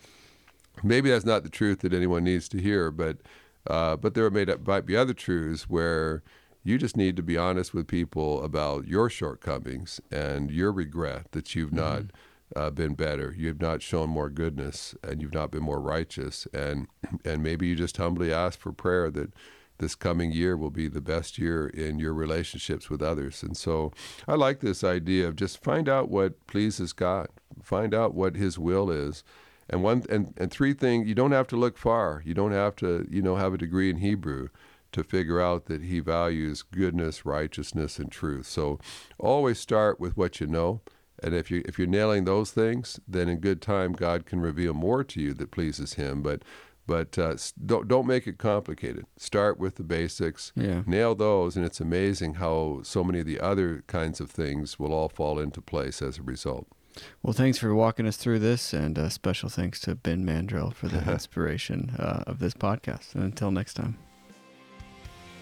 maybe 0.82 1.10
that's 1.10 1.24
not 1.24 1.44
the 1.44 1.50
truth 1.50 1.80
that 1.80 1.94
anyone 1.94 2.24
needs 2.24 2.48
to 2.50 2.58
hear, 2.60 2.90
but 2.90 3.18
uh, 3.66 3.96
but 3.96 4.14
there 4.14 4.30
may 4.30 4.44
might 4.66 4.86
be 4.86 4.96
other 4.96 5.14
truths 5.14 5.68
where 5.68 6.22
you 6.62 6.76
just 6.76 6.96
need 6.96 7.16
to 7.16 7.22
be 7.22 7.38
honest 7.38 7.72
with 7.72 7.86
people 7.86 8.42
about 8.44 8.86
your 8.86 9.08
shortcomings 9.08 10.00
and 10.10 10.50
your 10.50 10.72
regret 10.72 11.32
that 11.32 11.54
you've 11.54 11.72
not 11.72 12.04
uh, 12.54 12.70
been 12.70 12.94
better, 12.94 13.34
you've 13.36 13.60
not 13.60 13.80
shown 13.80 14.10
more 14.10 14.28
goodness, 14.28 14.94
and 15.02 15.22
you've 15.22 15.32
not 15.32 15.50
been 15.50 15.62
more 15.62 15.80
righteous, 15.80 16.46
and 16.52 16.86
and 17.24 17.42
maybe 17.42 17.66
you 17.66 17.76
just 17.76 17.96
humbly 17.96 18.30
ask 18.30 18.58
for 18.58 18.72
prayer 18.72 19.10
that 19.10 19.32
this 19.80 19.96
coming 19.96 20.32
year 20.32 20.56
will 20.56 20.70
be 20.70 20.88
the 20.88 21.00
best 21.00 21.38
year 21.38 21.66
in 21.68 21.98
your 21.98 22.14
relationships 22.14 22.88
with 22.88 23.02
others. 23.02 23.42
And 23.42 23.56
so 23.56 23.92
I 24.28 24.36
like 24.36 24.60
this 24.60 24.84
idea 24.84 25.28
of 25.28 25.36
just 25.36 25.62
find 25.64 25.88
out 25.88 26.10
what 26.10 26.46
pleases 26.46 26.92
God, 26.94 27.28
find 27.62 27.94
out 27.94 28.14
what 28.14 28.36
His 28.36 28.58
will 28.58 28.90
is. 28.90 29.24
And 29.68 29.82
one 29.82 30.04
and, 30.10 30.34
and 30.38 30.50
three 30.50 30.74
things 30.74 31.08
you 31.08 31.14
don't 31.16 31.32
have 31.32 31.48
to 31.48 31.56
look 31.56 31.78
far. 31.78 32.22
You 32.24 32.34
don't 32.34 32.52
have 32.52 32.76
to, 32.76 33.06
you 33.10 33.22
know, 33.22 33.36
have 33.36 33.54
a 33.54 33.58
degree 33.58 33.90
in 33.90 33.98
Hebrew 33.98 34.48
to 34.92 35.04
figure 35.04 35.40
out 35.40 35.66
that 35.66 35.82
he 35.82 36.00
values 36.00 36.62
goodness, 36.62 37.24
righteousness, 37.26 37.98
and 37.98 38.10
truth. 38.10 38.46
So 38.46 38.80
always 39.18 39.60
start 39.60 40.00
with 40.00 40.16
what 40.16 40.40
you 40.40 40.46
know 40.48 40.80
And 41.22 41.34
if 41.34 41.50
you 41.50 41.62
if 41.66 41.78
you're 41.78 41.86
nailing 41.86 42.24
those 42.24 42.50
things, 42.50 42.98
then 43.06 43.28
in 43.28 43.38
good 43.38 43.60
time 43.62 43.92
God 43.92 44.26
can 44.26 44.40
reveal 44.40 44.74
more 44.74 45.04
to 45.04 45.20
you 45.20 45.34
that 45.34 45.50
pleases 45.50 45.94
Him. 45.94 46.22
But 46.22 46.42
but 46.90 47.16
uh, 47.16 47.36
don't 47.64 47.86
don't 47.86 48.06
make 48.08 48.26
it 48.26 48.36
complicated. 48.36 49.06
Start 49.16 49.60
with 49.60 49.76
the 49.76 49.84
basics. 49.84 50.52
Yeah. 50.56 50.82
Nail 50.86 51.14
those, 51.14 51.56
and 51.56 51.64
it's 51.64 51.80
amazing 51.80 52.34
how 52.34 52.80
so 52.82 53.04
many 53.04 53.20
of 53.20 53.26
the 53.26 53.38
other 53.38 53.84
kinds 53.86 54.18
of 54.20 54.28
things 54.28 54.76
will 54.76 54.92
all 54.92 55.08
fall 55.08 55.38
into 55.38 55.60
place 55.60 56.02
as 56.02 56.18
a 56.18 56.22
result. 56.22 56.66
Well, 57.22 57.32
thanks 57.32 57.58
for 57.58 57.72
walking 57.76 58.08
us 58.08 58.16
through 58.16 58.40
this, 58.40 58.72
and 58.72 58.98
uh, 58.98 59.08
special 59.08 59.48
thanks 59.48 59.78
to 59.82 59.94
Ben 59.94 60.26
Mandrell 60.26 60.74
for 60.74 60.88
the 60.88 61.08
inspiration 61.12 61.94
uh, 61.96 62.24
of 62.26 62.40
this 62.40 62.54
podcast. 62.54 63.14
And 63.14 63.22
until 63.22 63.52
next 63.52 63.74
time. 63.74 63.96